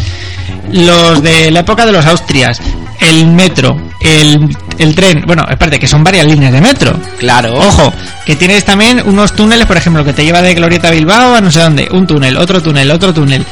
[0.70, 2.61] los de la época de los Austrias,
[3.01, 6.99] el metro, el, el tren, bueno, espérate, que son varias líneas de metro.
[7.19, 7.55] Claro.
[7.55, 7.93] Ojo,
[8.25, 11.41] que tienes también unos túneles, por ejemplo, que te lleva de Glorieta a Bilbao a
[11.41, 13.45] no sé dónde, un túnel, otro túnel, otro túnel.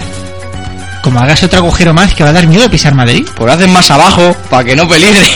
[1.02, 3.26] Como hagas otro agujero más, que va a dar miedo pisar Madrid.
[3.34, 5.26] Pues hacen más abajo para que no peligre.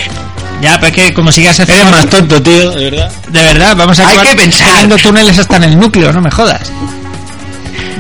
[0.61, 1.89] Ya, pero es que como sigas haciendo...
[1.89, 3.13] Eres más tonto, tío, de verdad.
[3.29, 4.89] De verdad, vamos a Hay que pensar.
[5.03, 6.71] túneles hasta en el núcleo, no me jodas.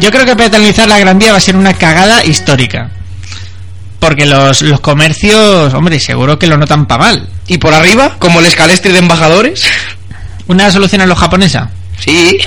[0.00, 2.90] Yo creo que peatonalizar la Gran Vía va a ser una cagada histórica.
[4.06, 7.28] Porque los, los comercios, hombre, seguro que lo notan para mal.
[7.48, 9.64] Y por arriba, como el escalestri de embajadores.
[10.46, 11.70] ¿Una solución a lo japonesa?
[11.98, 12.38] Sí.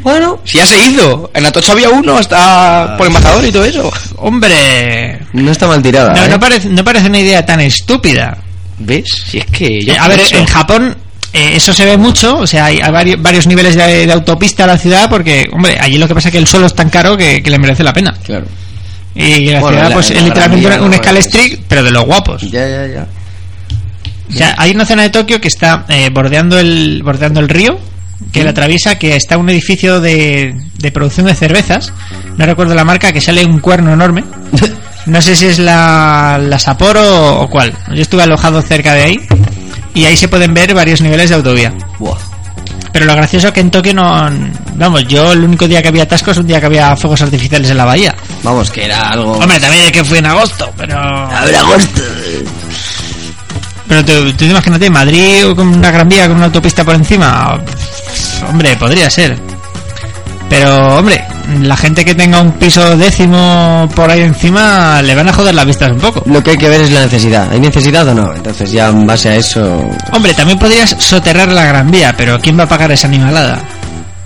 [0.00, 1.30] Bueno, si ya se hizo.
[1.34, 3.92] En Atocha había uno hasta por embajador y todo eso.
[4.16, 6.14] Hombre, No está mal tirada.
[6.14, 6.28] no, ¿eh?
[6.30, 8.38] no parece, no parece una idea tan estúpida.
[8.78, 9.04] ¿Ves?
[9.26, 10.96] Si es que yo Eh, a ver, en Japón
[11.34, 14.64] eh, eso se ve mucho, o sea, hay, hay varios, varios niveles de, de autopista
[14.64, 16.88] a la ciudad porque, hombre, allí lo que pasa es que el suelo es tan
[16.90, 18.14] caro que, que le merece la pena.
[18.24, 18.46] Claro.
[19.14, 22.04] Y la Bueno, ciudad, la- pues, la es literalmente un no escalestric, pero de los
[22.04, 22.42] guapos.
[22.50, 23.06] Ya, ya, ya.
[24.30, 27.78] Sea, hay una zona de Tokio que está eh, bordeando el bordeando el río,
[28.32, 31.92] que la atraviesa, que está un edificio de, de producción de cervezas.
[32.36, 34.24] No recuerdo la marca, que sale un cuerno enorme.
[35.06, 37.74] No sé si es la, la Sapporo o cuál.
[37.94, 39.16] Yo estuve alojado cerca de ahí
[39.92, 41.74] y ahí se pueden ver varios niveles de autovía.
[42.90, 44.30] Pero lo gracioso es que en Tokio no...
[44.76, 47.68] Vamos, yo el único día que había atascos es un día que había fuegos artificiales
[47.70, 48.14] en la bahía.
[48.44, 49.32] Vamos, que era algo...
[49.32, 50.98] Hombre, también es que fue en agosto, pero...
[50.98, 52.02] A ver, agosto.
[53.88, 57.58] Pero tú, tú te imagínate, Madrid con una gran vía, con una autopista por encima.
[58.48, 59.38] Hombre, podría ser.
[60.48, 61.24] Pero, hombre,
[61.62, 65.66] la gente que tenga un piso décimo por ahí encima le van a joder las
[65.66, 66.22] vistas un poco.
[66.26, 67.50] Lo que hay que ver es la necesidad.
[67.50, 68.34] ¿Hay necesidad o no?
[68.34, 69.88] Entonces ya en base a eso...
[70.12, 73.58] Hombre, también podrías soterrar la gran vía, pero ¿quién va a pagar esa animalada?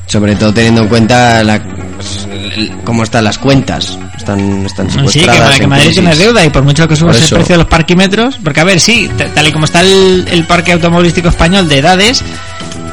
[0.07, 1.61] Sobre todo teniendo en cuenta la,
[1.99, 3.99] pues, cómo están las cuentas.
[4.17, 5.21] Están, están Sí,
[5.59, 8.61] que, Madrid tiene deuda y por mucho que subas el precio de los parquímetros, porque
[8.61, 12.23] a ver, sí, tal y como está el, el parque automovilístico español de edades,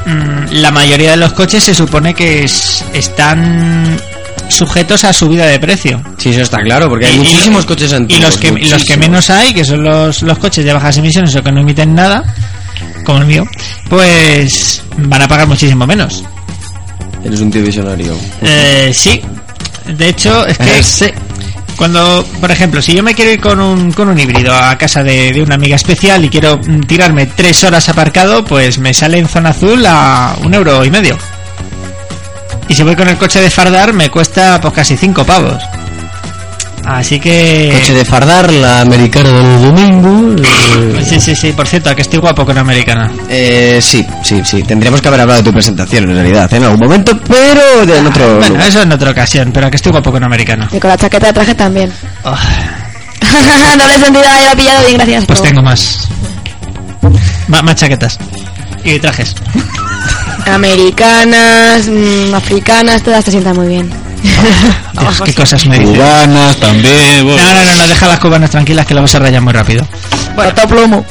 [0.06, 3.96] mm, la mayoría de los coches se supone que es- están
[4.48, 6.00] sujetos a subida de precio.
[6.18, 8.24] Sí, eso está claro, porque hay Y- y- muchísimos coches Y antiguos.
[8.30, 11.34] los que, y los que menos hay, que son los, los coches de bajas emisiones
[11.34, 12.22] o que no emiten nada,
[13.04, 13.44] como el mío,
[13.88, 16.22] pues van a pagar muchísimo menos.
[17.26, 18.14] Eres un tío visionario.
[18.42, 19.20] Eh, sí.
[19.86, 21.06] De hecho, es que Eh, sí.
[21.76, 25.02] cuando, por ejemplo, si yo me quiero ir con un, con un híbrido a casa
[25.02, 29.18] de, de una amiga especial y quiero mm, tirarme tres horas aparcado, pues me sale
[29.18, 31.18] en zona azul a un euro y medio.
[32.68, 35.62] Y si voy con el coche de fardar, me cuesta pues casi cinco pavos.
[36.86, 37.70] Así que...
[37.72, 40.36] Coche de fardar, la americana del domingo.
[40.42, 41.52] eh, Sí, sí, sí.
[41.52, 43.10] Por cierto, que estoy guapo con americana.
[43.28, 44.62] Eh, sí, sí, sí.
[44.62, 46.56] Tendríamos que haber hablado de tu presentación en realidad, ¿eh?
[46.56, 48.36] en algún momento, pero de en otro.
[48.36, 48.68] Bueno, lugar.
[48.68, 50.68] eso en otra ocasión, pero que estoy guapo con americana.
[50.72, 51.92] Y con la chaqueta de traje también.
[52.22, 52.30] Oh,
[53.78, 55.24] Doble sentido, ahí lo he pillado bien, gracias.
[55.26, 56.08] pues tengo más.
[57.48, 58.18] Más chaquetas.
[58.84, 59.34] Y trajes.
[60.46, 64.05] Americanas, mm, africanas, todas te sientan muy bien.
[65.00, 65.94] Dios, qué cosas me dices.
[65.96, 67.24] Cubanas también.
[67.24, 67.42] bueno.
[67.42, 69.86] No, no, no, no, deja las cubanas tranquilas que luego se rayan muy rápido.
[70.34, 71.04] Bueno, top plomo.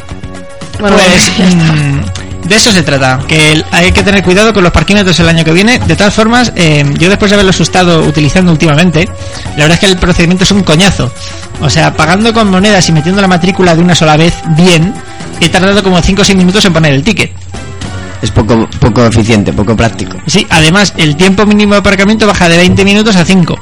[0.79, 1.43] Bueno, Pues está.
[1.43, 2.01] mm,
[2.47, 5.51] de eso se trata, que hay que tener cuidado con los parquímetros el año que
[5.51, 5.79] viene.
[5.79, 9.07] De todas formas, eh, yo después de haberlos estado utilizando últimamente,
[9.51, 11.11] la verdad es que el procedimiento es un coñazo.
[11.61, 14.93] O sea, pagando con monedas y metiendo la matrícula de una sola vez bien,
[15.39, 17.31] he tardado como 5 o 6 minutos en poner el ticket.
[18.25, 20.17] Es poco, poco eficiente, poco práctico.
[20.25, 23.55] Sí, además, el tiempo mínimo de aparcamiento baja de 20 minutos a 5.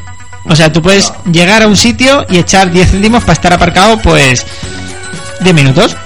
[0.46, 3.98] O sea, tú puedes llegar a un sitio y echar 10 céntimos para estar aparcado,
[4.00, 4.46] pues,
[5.42, 5.98] 10 minutos.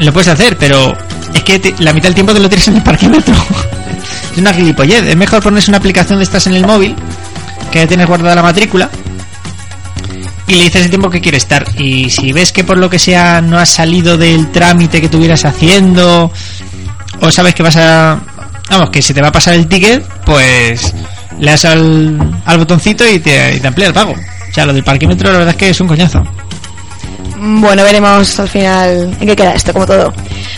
[0.00, 0.94] Lo puedes hacer, pero
[1.32, 3.34] es que te- la mitad del tiempo te lo tienes en el parquímetro.
[4.32, 5.04] es una gilipollez.
[5.06, 6.94] Es mejor ponerse una aplicación de estas en el móvil,
[7.72, 8.90] que ya tienes guardada la matrícula,
[10.46, 11.64] y le dices el tiempo que quiere estar.
[11.78, 15.44] Y si ves que por lo que sea no has salido del trámite que estuvieras
[15.46, 16.30] haciendo,
[17.20, 18.18] o sabes que vas a...
[18.70, 20.94] Vamos, que se te va a pasar el ticket, pues
[21.38, 22.18] le das al,
[22.58, 24.12] botoncito y te, y amplía el pago.
[24.12, 26.22] O sea, lo del parquímetro la verdad es que es un coñazo.
[27.38, 30.12] Bueno, veremos al final en qué queda esto, como todo.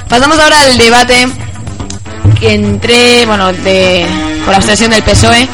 [0.08, 1.28] Pasamos ahora al debate
[2.40, 4.06] que entre, bueno, de,
[4.44, 5.46] con la abstención del PSOE,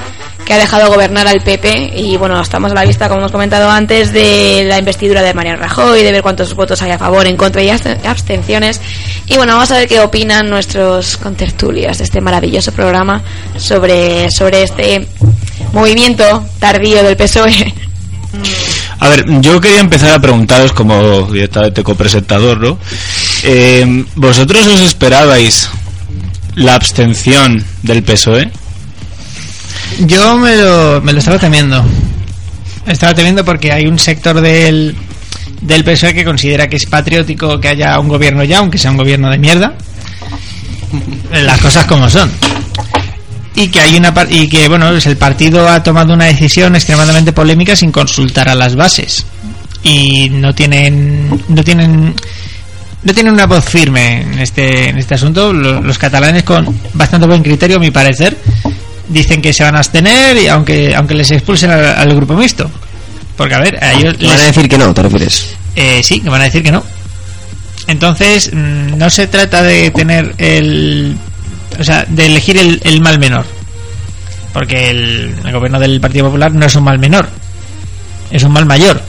[0.46, 3.68] que ha dejado gobernar al PP, y bueno, estamos a la vista, como hemos comentado
[3.68, 7.36] antes, de la investidura de Mariano Rajoy, de ver cuántos votos hay a favor, en
[7.36, 8.80] contra y abst- abstenciones.
[9.26, 13.22] Y bueno, vamos a ver qué opinan nuestros contertulios de este maravilloso programa
[13.58, 15.08] sobre, sobre este
[15.72, 17.74] movimiento tardío del PSOE.
[19.00, 22.78] A ver, yo quería empezar a preguntaros como directamente copresentador, ¿no?
[23.42, 25.68] Eh, ¿Vosotros os esperabais
[26.54, 28.50] la abstención del PSOE?
[30.00, 31.84] Yo me lo, me lo estaba temiendo.
[32.86, 34.94] Estaba temiendo porque hay un sector del,
[35.62, 38.96] del PSOE que considera que es patriótico que haya un gobierno ya, aunque sea un
[38.96, 39.74] gobierno de mierda.
[41.32, 42.30] Las cosas como son.
[43.54, 47.32] Y que hay una y que bueno, pues el partido ha tomado una decisión extremadamente
[47.32, 49.24] polémica sin consultar a las bases.
[49.82, 52.14] Y no tienen no tienen
[53.02, 55.52] no tienen una voz firme en este en este asunto.
[55.54, 58.36] Lo- Los, catalanes con bastante buen criterio, a mi parecer,
[59.08, 62.70] dicen que se van a abstener y aunque aunque les expulsen al, al grupo mixto.
[63.36, 65.54] Porque a ver, a ellos Van a les- decir que no, ¿te refieres?
[65.74, 66.82] eh, sí, que van a decir que no.
[67.86, 71.16] Entonces, mm, no se trata de tener el.
[71.78, 73.44] O sea, de elegir el, el mal menor.
[74.52, 77.28] Porque el, el gobierno del Partido Popular no es un mal menor.
[78.30, 79.00] Es un mal mayor.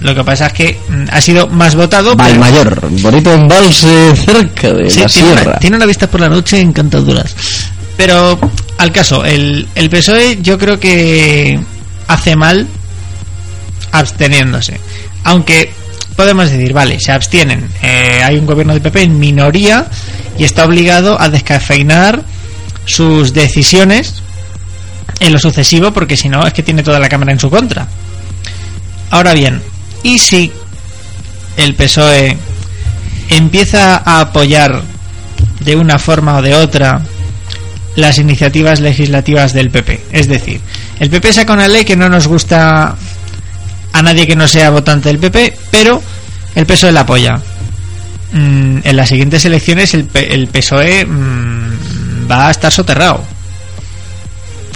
[0.00, 2.16] Lo que pasa es que mm, ha sido más votado.
[2.16, 5.58] pero- Valmayor, bonito embalse cerca de Sí, la tiene, una, sierra.
[5.58, 7.34] tiene una vista por la noche encantadoras.
[7.96, 8.38] Pero
[8.78, 11.58] al caso, el, PSOE yo creo que
[12.08, 12.66] hace mal
[13.92, 14.78] absteniéndose.
[15.24, 15.72] Aunque
[16.14, 17.68] podemos decir, vale, se abstienen.
[17.82, 19.86] eh, hay un gobierno de PP en minoría
[20.38, 22.22] y está obligado a descafeinar
[22.84, 24.22] sus decisiones
[25.20, 27.88] en lo sucesivo porque si no es que tiene toda la Cámara en su contra.
[29.10, 29.62] Ahora bien,
[30.02, 30.52] ¿y si
[31.56, 32.36] el PSOE
[33.30, 34.82] empieza a apoyar
[35.60, 37.02] de una forma o de otra
[37.96, 40.00] las iniciativas legislativas del PP.
[40.12, 40.60] Es decir,
[41.00, 42.94] el PP saca una ley que no nos gusta
[43.92, 46.02] a nadie que no sea votante del PP, pero
[46.54, 47.40] el PSOE la apoya.
[48.32, 53.24] Mm, en las siguientes elecciones el, el PSOE mm, va a estar soterrado.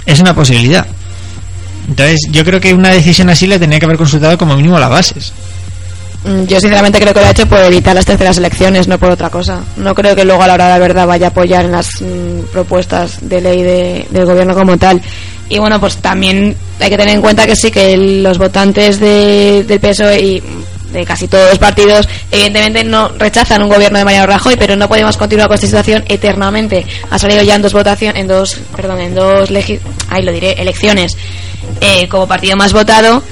[0.05, 0.87] Es una posibilidad.
[1.87, 4.89] Entonces, yo creo que una decisión así le tenía que haber consultado como mínimo las
[4.89, 5.33] bases.
[6.23, 9.09] Mm, Yo sinceramente creo que lo ha hecho por evitar las terceras elecciones, no por
[9.11, 9.61] otra cosa.
[9.77, 12.01] No creo que luego a la hora de la verdad vaya a apoyar en las
[12.01, 15.01] mm, propuestas de ley de- del gobierno como tal.
[15.49, 19.63] Y bueno, pues también hay que tener en cuenta que sí, que los votantes de-
[19.67, 20.43] del PSOE y
[20.93, 24.87] de casi todos los partidos, evidentemente no rechazan un gobierno de Mariano Rajoy, pero no
[24.89, 26.85] podemos continuar con esta situación eternamente.
[27.09, 30.51] Ha salido ya en dos votaciones, en dos, perdón, en dos legi- ahí lo diré,
[30.61, 31.17] elecciones
[31.79, 33.23] eh, como partido más votado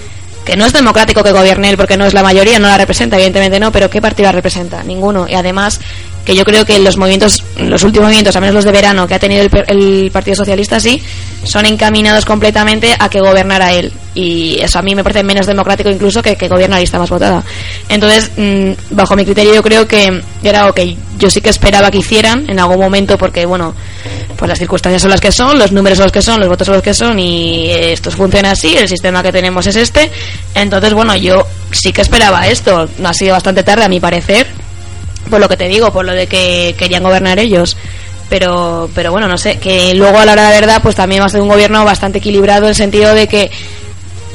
[0.50, 3.18] que no es democrático que gobierne él porque no es la mayoría, no la representa,
[3.18, 4.82] evidentemente no, pero ¿qué partido la representa?
[4.82, 5.28] Ninguno.
[5.28, 5.80] Y además,
[6.26, 9.16] que yo creo que los movimientos, los últimos movimientos, al menos los de verano que
[9.16, 11.02] ha tenido el, el Partido Socialista, sí,
[11.44, 13.92] son encaminados completamente a que gobernara él.
[14.16, 17.10] Y eso a mí me parece menos democrático incluso que que gobierne la lista más
[17.10, 17.44] votada.
[17.88, 21.92] Entonces, mm, bajo mi criterio, yo creo que era algo que yo sí que esperaba
[21.92, 23.76] que hicieran en algún momento porque, bueno,
[24.38, 26.66] pues las circunstancias son las que son, los números son los que son, los votos
[26.66, 30.10] son los que son y esto funciona así, el sistema que tenemos es este.
[30.56, 32.88] Entonces, bueno, yo sí que esperaba esto.
[33.04, 34.48] Ha sido bastante tarde, a mi parecer,
[35.30, 37.78] por lo que te digo, por lo de que querían gobernar ellos.
[38.30, 41.22] Pero, pero bueno, no sé, que luego a la hora de la verdad, pues también
[41.22, 43.50] va a ser un gobierno bastante equilibrado en el sentido de que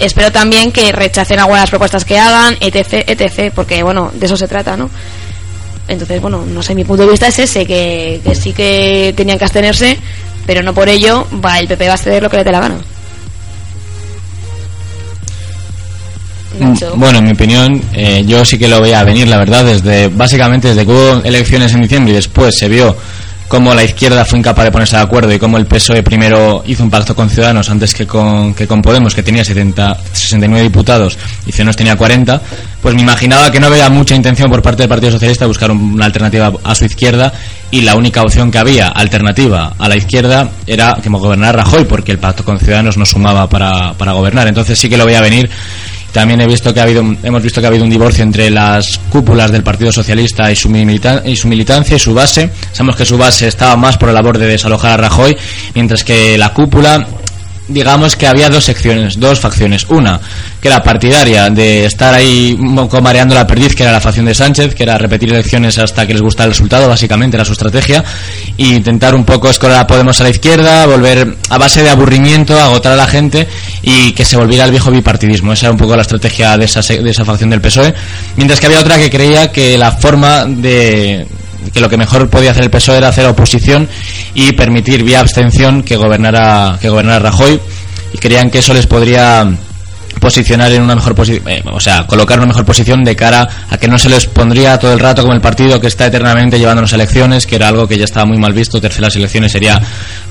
[0.00, 4.48] espero también que rechacen algunas propuestas que hagan, etc, etc, porque bueno, de eso se
[4.48, 4.90] trata, ¿no?
[5.86, 9.38] Entonces, bueno, no sé, mi punto de vista es ese, que, que sí que tenían
[9.38, 9.98] que abstenerse,
[10.46, 12.60] pero no por ello va el PP va a ceder lo que le dé la
[12.60, 12.78] gana.
[16.58, 16.94] Nacho.
[16.96, 20.68] Bueno, en mi opinión, eh, yo sí que lo veía venir, la verdad, desde básicamente
[20.68, 22.96] desde que hubo elecciones en diciembre y después se vio
[23.48, 26.82] cómo la izquierda fue incapaz de ponerse de acuerdo y cómo el PSOE primero hizo
[26.82, 31.16] un pacto con Ciudadanos antes que con, que con Podemos, que tenía 70, 69 diputados
[31.46, 32.40] y Ciudadanos tenía 40,
[32.82, 35.70] pues me imaginaba que no había mucha intención por parte del Partido Socialista de buscar
[35.70, 37.32] un- una alternativa a su izquierda
[37.70, 42.12] y la única opción que había alternativa a la izquierda era que gobernara Rajoy, porque
[42.12, 44.48] el pacto con Ciudadanos no sumaba para, para gobernar.
[44.48, 45.48] Entonces sí que lo veía venir
[46.14, 48.98] también he visto que ha habido, hemos visto que ha habido un divorcio entre las
[49.10, 50.70] cúpulas del Partido Socialista y su,
[51.24, 52.50] y su militancia y su base.
[52.70, 55.36] Sabemos que su base estaba más por la labor de desalojar a Rajoy,
[55.74, 57.04] mientras que la cúpula,
[57.68, 59.86] digamos que había dos secciones, dos facciones.
[59.88, 60.20] Una,
[60.60, 64.26] que era partidaria de estar ahí un poco mareando la perdiz, que era la facción
[64.26, 67.52] de Sánchez, que era repetir elecciones hasta que les gustara el resultado, básicamente era su
[67.52, 68.04] estrategia,
[68.58, 72.58] e intentar un poco escolar a Podemos a la izquierda, volver a base de aburrimiento,
[72.58, 73.46] agotar a la gente
[73.82, 75.52] y que se volviera el viejo bipartidismo.
[75.52, 77.94] Esa era un poco la estrategia de esa, de esa facción del PSOE.
[78.36, 81.26] Mientras que había otra que creía que la forma de
[81.72, 83.88] que lo que mejor podía hacer el PSOE era hacer oposición
[84.34, 87.60] y permitir vía abstención que gobernara que gobernara Rajoy
[88.12, 89.48] y creían que eso les podría
[90.20, 93.88] posicionar en una mejor posición, o sea, colocar una mejor posición de cara a que
[93.88, 97.46] no se les pondría todo el rato como el partido que está eternamente llevándonos elecciones,
[97.46, 99.80] que era algo que ya estaba muy mal visto, terceras elecciones sería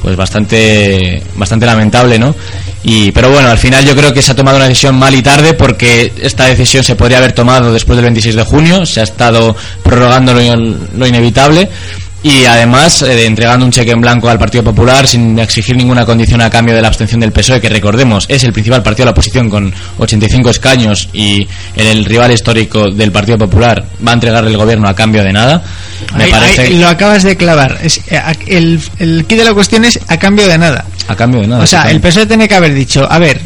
[0.01, 2.35] pues bastante bastante lamentable, ¿no?
[2.83, 5.21] Y pero bueno, al final yo creo que se ha tomado una decisión mal y
[5.21, 9.03] tarde porque esta decisión se podría haber tomado después del 26 de junio, se ha
[9.03, 10.41] estado prorrogando lo,
[10.97, 11.69] lo inevitable
[12.23, 16.41] y además eh, entregando un cheque en blanco al Partido Popular sin exigir ninguna condición
[16.41, 19.11] a cambio de la abstención del PSOE, que recordemos es el principal partido de la
[19.11, 24.57] oposición con 85 escaños y el rival histórico del Partido Popular va a entregarle el
[24.57, 25.61] gobierno a cambio de nada.
[26.17, 27.77] Me parece lo acabas de clavar.
[27.83, 30.85] Es, eh, el, el key de la cuestión es a cambio de nada.
[31.07, 31.63] a cambio de nada.
[31.63, 31.99] O sea, el.
[31.99, 33.39] PSOE tiene que haber dicho, a ver,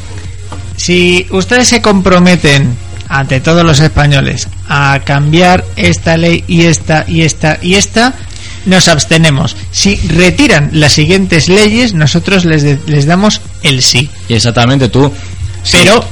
[0.75, 2.75] si ustedes se comprometen
[3.09, 8.13] ante todos los españoles a cambiar esta ley y esta y esta y esta,
[8.67, 9.55] nos abstenemos.
[9.71, 14.09] Si retiran las siguientes leyes, nosotros les, de- les damos el sí.
[14.29, 15.11] Exactamente tú.
[15.71, 16.05] Pero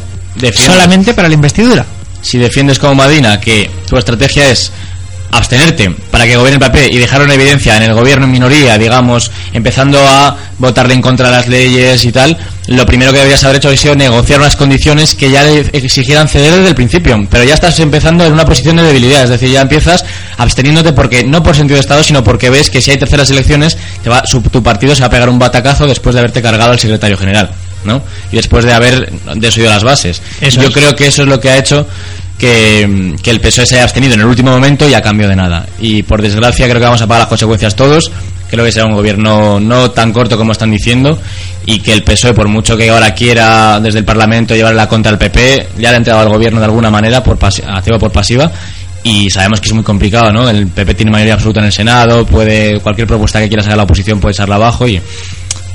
[0.74, 1.86] solamente para la investidura.
[2.22, 4.72] si defiendes como Madina que tu estrategia es
[5.32, 8.78] abstenerte para que gobierne el PP y dejarlo en evidencia en el gobierno en minoría,
[8.78, 12.38] digamos, empezando a votarle en contra de las leyes y tal,
[12.68, 16.28] lo primero que deberías haber hecho ha sido negociar unas condiciones que ya le exigieran
[16.28, 17.28] ceder desde el principio.
[17.30, 20.04] Pero ya estás empezando en una posición de debilidad, es decir, ya empiezas
[20.38, 23.78] absteniéndote porque no por sentido de Estado, sino porque ves que si hay terceras elecciones,
[24.04, 26.72] te va, su- tu partido se va a pegar un batacazo después de haberte cargado
[26.72, 27.52] al secretario general.
[27.84, 28.02] ¿no?
[28.32, 30.20] Y después de haber desoído las bases.
[30.42, 30.74] Eso Yo es.
[30.74, 31.88] creo que eso es lo que ha hecho
[32.40, 35.36] que, que el PSOE se haya abstenido en el último momento y a cambio de
[35.36, 35.68] nada.
[35.80, 38.12] Y por desgracia creo que vamos a pagar las consecuencias todos.
[38.50, 41.20] Creo que será un gobierno no tan corto como están diciendo
[41.66, 45.12] y que el PSOE, por mucho que ahora quiera desde el Parlamento llevar la contra
[45.12, 48.12] al PP, ya le ha entregado al gobierno de alguna manera, por activa o por
[48.12, 48.52] pasiva.
[49.04, 50.50] Y sabemos que es muy complicado, ¿no?
[50.50, 53.84] El PP tiene mayoría absoluta en el Senado, puede cualquier propuesta que quiera sacar la
[53.84, 55.00] oposición puede echarla abajo y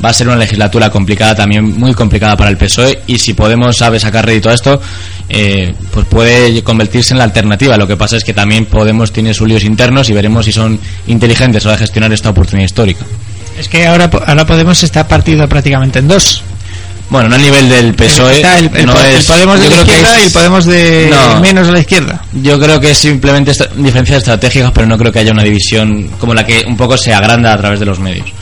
[0.05, 3.76] va a ser una legislatura complicada también, muy complicada para el PSOE y si Podemos
[3.76, 4.80] sabe sacar rédito a esto,
[5.28, 7.76] eh, pues puede convertirse en la alternativa.
[7.76, 10.78] Lo que pasa es que también Podemos tiene sus líos internos y veremos si son
[11.07, 13.05] inteligentes a gestionar esta oportunidad histórica.
[13.59, 16.42] Es que ahora, ahora Podemos está partido prácticamente en dos.
[17.11, 19.68] Bueno, no a nivel del PSOE, Está el, el no po- el es- Podemos de
[19.68, 21.40] la izquierda es- y el Podemos de No.
[21.40, 22.24] menos a la izquierda.
[22.34, 26.09] Yo creo que es simplemente esta- diferencias estratégicas, pero no creo que haya una división
[26.20, 28.32] como la que un poco se agranda a través de los medios.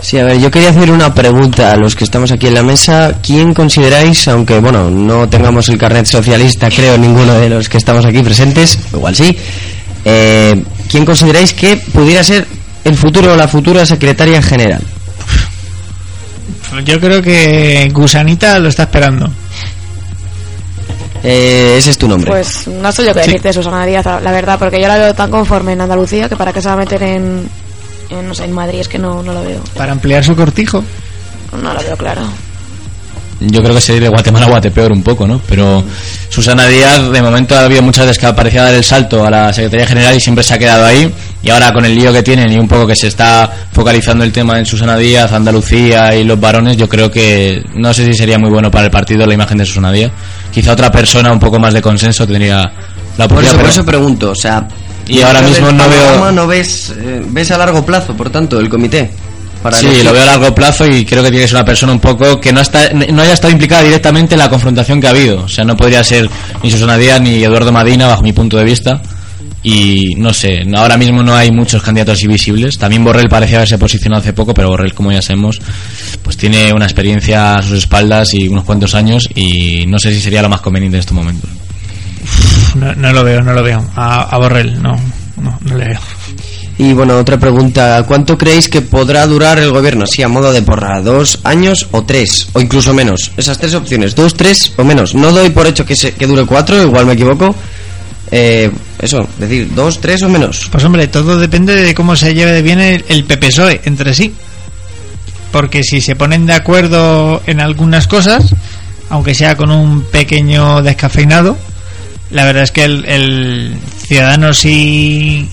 [0.00, 2.62] Sí, a ver, yo quería hacer una pregunta a los que estamos aquí en la
[2.62, 3.14] mesa.
[3.22, 8.04] ¿Quién consideráis, aunque bueno, no tengamos el carnet socialista, creo, ninguno de los que estamos
[8.04, 9.36] aquí presentes, igual sí,
[10.04, 12.46] eh, ¿quién consideráis que pudiera ser
[12.84, 14.82] el futuro o la futura secretaria general?
[16.84, 19.28] Yo creo que Gusanita lo está esperando.
[21.24, 22.30] Eh, ese es tu nombre.
[22.30, 23.26] Pues no sé yo qué Sí.
[23.26, 26.36] decirte de Susana Díaz, la verdad, porque yo la veo tan conforme en Andalucía que
[26.36, 27.48] para qué se va a meter en,
[28.10, 29.60] en, no sé, en Madrid, es que no, no lo veo.
[29.76, 30.82] Para ampliar su cortijo.
[31.62, 32.22] No lo veo claro.
[33.40, 35.40] Yo creo que sería de Guatemala a Guatepeor un poco, ¿no?
[35.48, 35.84] Pero
[36.28, 39.52] Susana Díaz, de momento ha habido muchas veces que parecía dar el salto a la
[39.52, 41.08] Secretaría General y siempre se ha quedado ahí.
[41.40, 44.32] Y ahora con el lío que tienen y un poco que se está focalizando el
[44.32, 48.40] tema en Susana Díaz, Andalucía y los varones, yo creo que no sé si sería
[48.40, 50.10] muy bueno para el partido la imagen de Susana Díaz.
[50.52, 53.52] Quizá otra persona un poco más de consenso tendría la por oportunidad.
[53.52, 54.66] por pero- eso pregunto, o sea...
[55.08, 58.68] Y ahora mismo no veo- no ves, eh, ves a largo plazo, por tanto, el
[58.68, 59.10] comité.
[59.62, 60.04] Para sí, elegir.
[60.04, 62.40] lo veo a largo plazo y creo que tiene que ser una persona un poco
[62.40, 65.42] que no está no haya estado implicada directamente en la confrontación que ha habido.
[65.42, 66.30] O sea, no podría ser
[66.62, 69.02] ni Susana Díaz ni Eduardo Madina, bajo mi punto de vista.
[69.64, 72.78] Y no sé, ahora mismo no hay muchos candidatos así visibles.
[72.78, 75.60] También Borrell parecía haberse posicionado hace poco, pero Borrell, como ya sabemos,
[76.22, 80.20] pues tiene una experiencia a sus espaldas y unos cuantos años y no sé si
[80.20, 81.50] sería lo más conveniente en estos momentos.
[82.74, 83.84] No, no lo veo, no lo veo.
[83.96, 84.96] A, a Borrell, no,
[85.36, 86.00] no, no le veo.
[86.78, 88.04] Y bueno, otra pregunta.
[88.06, 90.06] ¿Cuánto creéis que podrá durar el gobierno?
[90.06, 91.00] Sí, a modo de porra.
[91.00, 92.48] ¿Dos años o tres?
[92.52, 93.32] O incluso menos.
[93.36, 94.14] Esas tres opciones.
[94.14, 95.14] ¿Dos, tres o menos?
[95.14, 97.52] No doy por hecho que, se, que dure cuatro, igual me equivoco.
[98.30, 100.68] Eh, eso, decir, dos, tres o menos.
[100.70, 104.32] Pues hombre, todo depende de cómo se lleve de bien el, el PPSOE entre sí.
[105.50, 108.54] Porque si se ponen de acuerdo en algunas cosas,
[109.10, 111.56] aunque sea con un pequeño descafeinado,
[112.30, 115.48] la verdad es que el, el Ciudadanos y,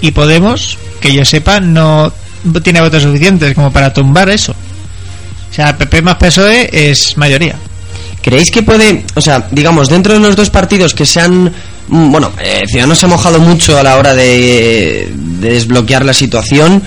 [0.00, 2.12] y Podemos, que yo sepa, no
[2.62, 4.54] tiene votos suficientes como para tumbar eso.
[5.50, 7.56] O sea, PP más PSOE es mayoría.
[8.22, 11.52] ¿Creéis que puede, o sea, digamos, dentro de los dos partidos que se han,
[11.88, 16.82] mm, bueno, eh, Ciudadanos se ha mojado mucho a la hora de desbloquear la situación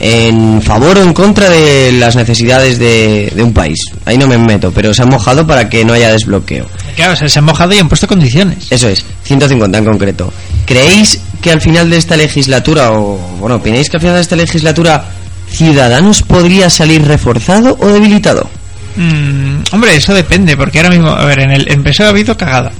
[0.00, 3.78] en favor o en contra de las necesidades de, de un país?
[4.04, 6.66] Ahí no me meto, pero se han mojado para que no haya desbloqueo.
[6.96, 8.66] Claro, se han mojado y han puesto condiciones.
[8.70, 10.32] Eso es, 150 en concreto.
[10.66, 14.36] ¿Creéis que al final de esta legislatura, o bueno, opináis que al final de esta
[14.36, 15.04] legislatura
[15.50, 18.48] Ciudadanos podría salir reforzado o debilitado?
[18.96, 22.36] Mm, hombre, eso depende, porque ahora mismo, a ver, en el en PSOE ha habido
[22.36, 22.72] cagada.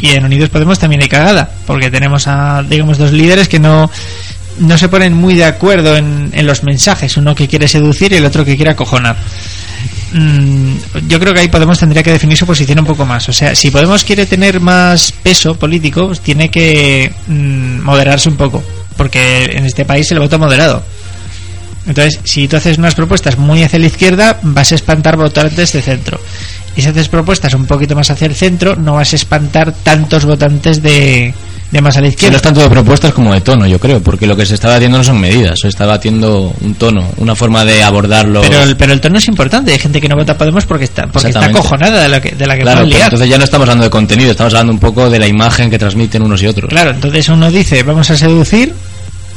[0.00, 3.90] Y en Unidos Podemos también hay cagada, porque tenemos a, digamos, dos líderes que no,
[4.58, 7.16] no se ponen muy de acuerdo en, en los mensajes.
[7.16, 9.16] Uno que quiere seducir y el otro que quiere acojonar.
[10.14, 10.76] Mm,
[11.08, 13.28] yo creo que ahí Podemos tendría que definir su posición un poco más.
[13.28, 18.62] O sea, si Podemos quiere tener más peso político, tiene que mm, moderarse un poco.
[18.96, 20.84] Porque en este país el voto moderado.
[21.86, 25.82] Entonces, si tú haces unas propuestas muy hacia la izquierda, vas a espantar votantes de
[25.82, 26.20] centro.
[26.76, 30.24] Y si haces propuestas un poquito más hacia el centro, no vas a espantar tantos
[30.24, 31.34] votantes de,
[31.74, 32.36] de más a la Que no izquierda.
[32.36, 34.96] es tanto de propuestas como de tono, yo creo, porque lo que se está batiendo
[34.98, 38.40] no son medidas, se está batiendo un tono, una forma de abordarlo.
[38.42, 39.72] Pero el, pero el tono es importante.
[39.72, 42.46] Hay gente que no vota Podemos porque está, porque está acojonada de la que, de
[42.46, 43.02] la que Claro, liar.
[43.02, 45.78] entonces ya no estamos hablando de contenido, estamos hablando un poco de la imagen que
[45.78, 46.68] transmiten unos y otros.
[46.70, 48.72] Claro, entonces uno dice vamos a seducir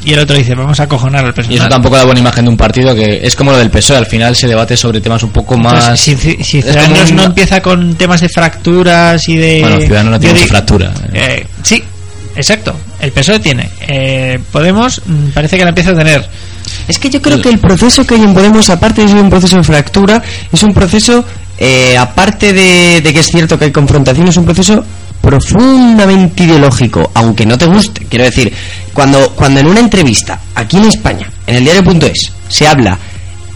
[0.05, 1.59] y el otro dice vamos a acojonar al Y personal.
[1.59, 4.05] eso tampoco da buena imagen de un partido que es como lo del PSOE, al
[4.05, 5.73] final se debate sobre temas un poco más...
[6.07, 9.59] Entonces, si, si- Ciudadanos un- no empieza con temas de fracturas y de...
[9.61, 10.93] Bueno, Ciudadanos no tiene di- fractura.
[11.13, 11.83] Eh, sí,
[12.37, 12.75] exacto.
[12.99, 13.69] El PSOE tiene.
[13.87, 16.27] Eh, Podemos mm, parece que la empieza a tener.
[16.87, 19.29] Es que yo creo que el proceso que hay en Podemos, aparte de ser un
[19.29, 20.21] proceso de fractura,
[20.51, 21.23] es un proceso,
[21.57, 24.83] eh, aparte de, de que es cierto que hay confrontación, es un proceso
[25.21, 28.05] profundamente ideológico, aunque no te guste.
[28.09, 28.53] Quiero decir,
[28.93, 32.97] cuando, cuando en una entrevista, aquí en España, en el diario.es, se habla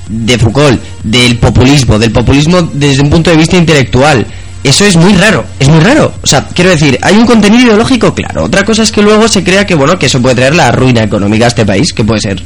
[0.09, 4.25] de Foucault, del populismo, del populismo desde un punto de vista intelectual.
[4.63, 6.13] Eso es muy raro, es muy raro.
[6.21, 8.43] O sea, quiero decir, hay un contenido ideológico, claro.
[8.45, 11.01] Otra cosa es que luego se crea que, bueno, que eso puede traer la ruina
[11.03, 12.41] económica a este país, que puede ser.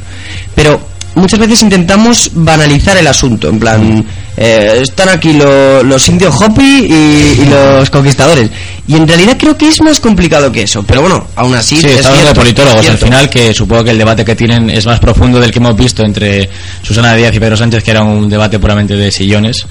[0.55, 0.79] Pero
[1.15, 4.05] muchas veces intentamos banalizar el asunto, en plan,
[4.37, 8.49] eh, están aquí lo- los indios Hopi y, y los conquistadores.
[8.87, 10.83] Y en realidad creo que es más complicado que eso.
[10.83, 11.77] Pero bueno, aún así...
[11.81, 14.35] Sí, es estamos hablando de politólogos es al final, que supongo que el debate que
[14.35, 16.49] tienen es más profundo del que hemos visto entre
[16.81, 19.65] Susana Díaz y Pedro Sánchez, que era un debate puramente de sillones.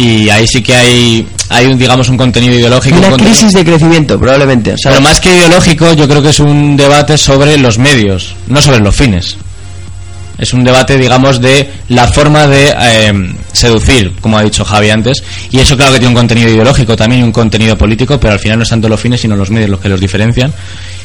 [0.00, 2.96] Y ahí sí que hay, hay un, digamos, un contenido ideológico.
[2.98, 4.76] Una contenido- crisis de crecimiento, probablemente.
[4.78, 8.62] Sea, Pero más que ideológico, yo creo que es un debate sobre los medios, no
[8.62, 9.36] sobre los fines.
[10.38, 13.12] Es un debate, digamos, de la forma de eh,
[13.52, 15.24] seducir, como ha dicho Javi antes.
[15.50, 18.38] Y eso, claro, que tiene un contenido ideológico también y un contenido político, pero al
[18.38, 20.52] final no es tanto los fines, sino los medios los que los diferencian.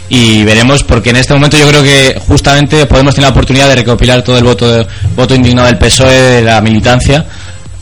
[0.08, 3.76] Y veremos, porque en este momento yo creo que justamente podemos tener la oportunidad de
[3.78, 7.26] recopilar todo el voto, de- voto indignado del PSOE, de la militancia,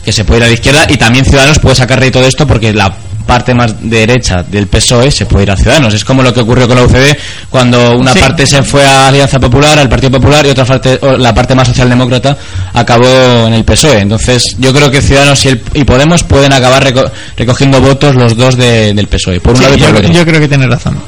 [0.04, 2.46] que se puede ir a la izquierda, y también Ciudadanos puede sacar rédito de esto
[2.46, 2.92] porque la
[3.26, 5.94] parte más derecha del PSOE se puede ir a Ciudadanos.
[5.94, 7.16] Es como lo que ocurrió con la UCD
[7.48, 8.18] cuando una Sí.
[8.18, 11.54] parte se fue a Alianza Popular, al Partido Popular, y otra parte, o la parte
[11.54, 12.36] más socialdemócrata,
[12.74, 14.00] acabó en el PSOE.
[14.00, 18.36] Entonces, yo creo que Ciudadanos y, el- y Podemos pueden acabar reco- recogiendo votos los
[18.36, 19.38] dos de- del PSOE.
[19.40, 20.12] Por un Sí, lado y por yo, el otro.
[20.18, 20.98] yo creo que tienes razón.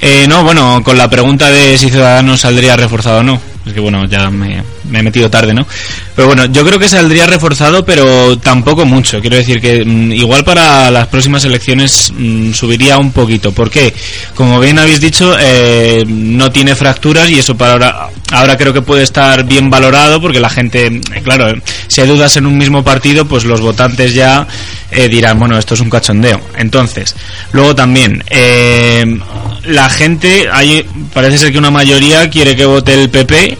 [0.00, 3.40] Eh, no, bueno, con la pregunta de si Ciudadanos saldría reforzado o no.
[3.64, 5.66] Es que bueno, ya me, me he metido tarde, ¿no?
[6.14, 9.20] Pero bueno, yo creo que saldría reforzado, pero tampoco mucho.
[9.20, 13.52] Quiero decir que mm, igual para las próximas elecciones mm, subiría un poquito.
[13.52, 13.92] ¿Por qué?
[14.34, 18.82] Como bien habéis dicho, eh, no tiene fracturas y eso para ahora, ahora creo que
[18.82, 22.56] puede estar bien valorado porque la gente, eh, claro, eh, si hay dudas en un
[22.56, 24.46] mismo partido, pues los votantes ya
[24.90, 26.40] eh, dirán, bueno, esto es un cachondeo.
[26.56, 27.16] Entonces,
[27.52, 29.18] luego también, eh,
[29.64, 33.58] la gente, hay, parece ser que una mayoría quiere que vote el PP,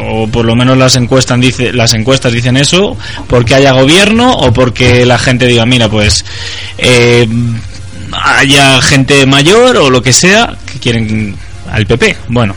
[0.00, 2.96] o por lo menos las encuestas dice las encuestas dicen eso
[3.28, 6.24] porque haya gobierno o porque la gente diga mira pues
[6.78, 7.26] eh,
[8.12, 11.36] haya gente mayor o lo que sea que quieren
[11.70, 12.54] al PP bueno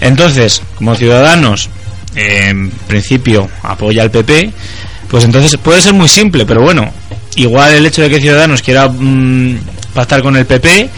[0.00, 1.68] entonces como ciudadanos
[2.14, 4.52] eh, en principio apoya al PP
[5.08, 6.92] pues entonces puede ser muy simple pero bueno
[7.36, 9.58] igual el hecho de que ciudadanos quiera mm,
[9.94, 10.90] pactar con el PP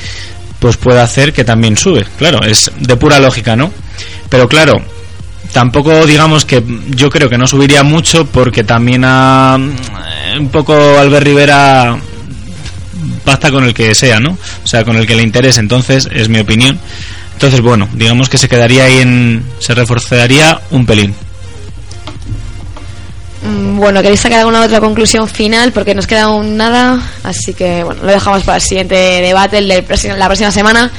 [0.59, 2.07] pues puede hacer que también sube.
[2.19, 3.73] Claro es de pura lógica no
[4.29, 4.83] pero claro
[5.53, 10.75] tampoco digamos que yo creo que no subiría mucho porque también a eh, un poco
[10.99, 11.99] Albert Rivera
[13.25, 14.37] basta con el que sea, ¿no?
[14.65, 16.79] O sea, con el que le interese, entonces es mi opinión.
[17.35, 21.15] Entonces, bueno, digamos que se quedaría ahí en se reforzaría un pelín.
[23.43, 25.73] Mm, Bueno, ¿queréis sacar alguna otra conclusión final?
[25.73, 29.69] Porque nos queda aún nada, así que bueno, lo dejamos para el siguiente debate, el
[29.69, 29.83] la
[30.27, 30.91] próxima semana.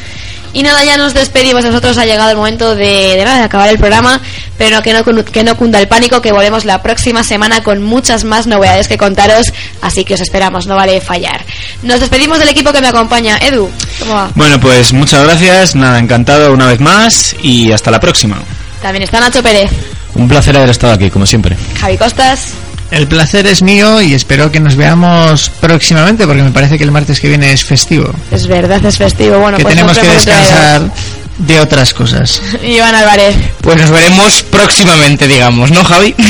[0.54, 1.66] Y nada, ya nos despedimos.
[1.66, 4.22] Nosotros ha llegado el momento de, de nada, de acabar el programa,
[4.58, 8.24] pero que no, que no cunda el pánico, que volvemos la próxima semana con muchas
[8.24, 9.52] más novedades que contaros,
[9.82, 11.44] así que os esperamos, no vale fallar.
[11.82, 13.38] Nos despedimos del equipo que me acompaña.
[13.40, 13.70] Edu,
[14.00, 14.30] ¿cómo va?
[14.36, 18.38] Bueno, pues muchas gracias, nada, encantado una vez más y hasta la próxima.
[18.82, 19.72] También está Nacho Pérez,
[20.16, 21.58] Un placer haber estado aquí, como siempre.
[21.80, 22.54] Javi Costas.
[22.94, 26.91] El placer es mío y espero que nos veamos próximamente porque me parece que el
[26.91, 28.14] martes que viene es festivo.
[28.30, 29.40] Es verdad, es festivo.
[29.40, 30.91] Bueno, que pues tenemos que descansar
[31.40, 32.40] de otras cosas.
[32.64, 33.36] Iván Álvarez.
[33.61, 36.14] Pues nos veremos próximamente, digamos, ¿no, Javi?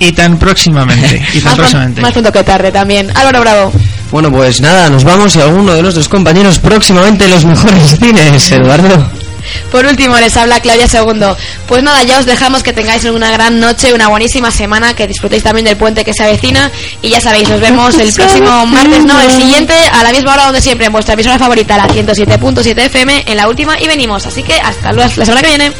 [0.00, 1.20] Y tan próximamente.
[1.34, 2.00] Y tan Más, próximamente.
[2.00, 3.10] más pronto que tarde también.
[3.16, 3.72] Álvaro Bravo.
[4.12, 8.52] Bueno, pues nada, nos vamos y alguno de nuestros compañeros próximamente en los mejores cines,
[8.52, 9.10] Eduardo.
[9.70, 11.36] Por último, les habla Claudia Segundo.
[11.66, 15.42] Pues nada, ya os dejamos que tengáis una gran noche, una buenísima semana, que disfrutéis
[15.42, 16.70] también del puente que se avecina.
[17.02, 20.44] Y ya sabéis, nos vemos el próximo martes, no, el siguiente, a la misma hora
[20.44, 24.26] donde siempre, en vuestra emisora favorita, la 107.7 FM, en la última y venimos.
[24.26, 25.72] Así que hasta la semana que viene.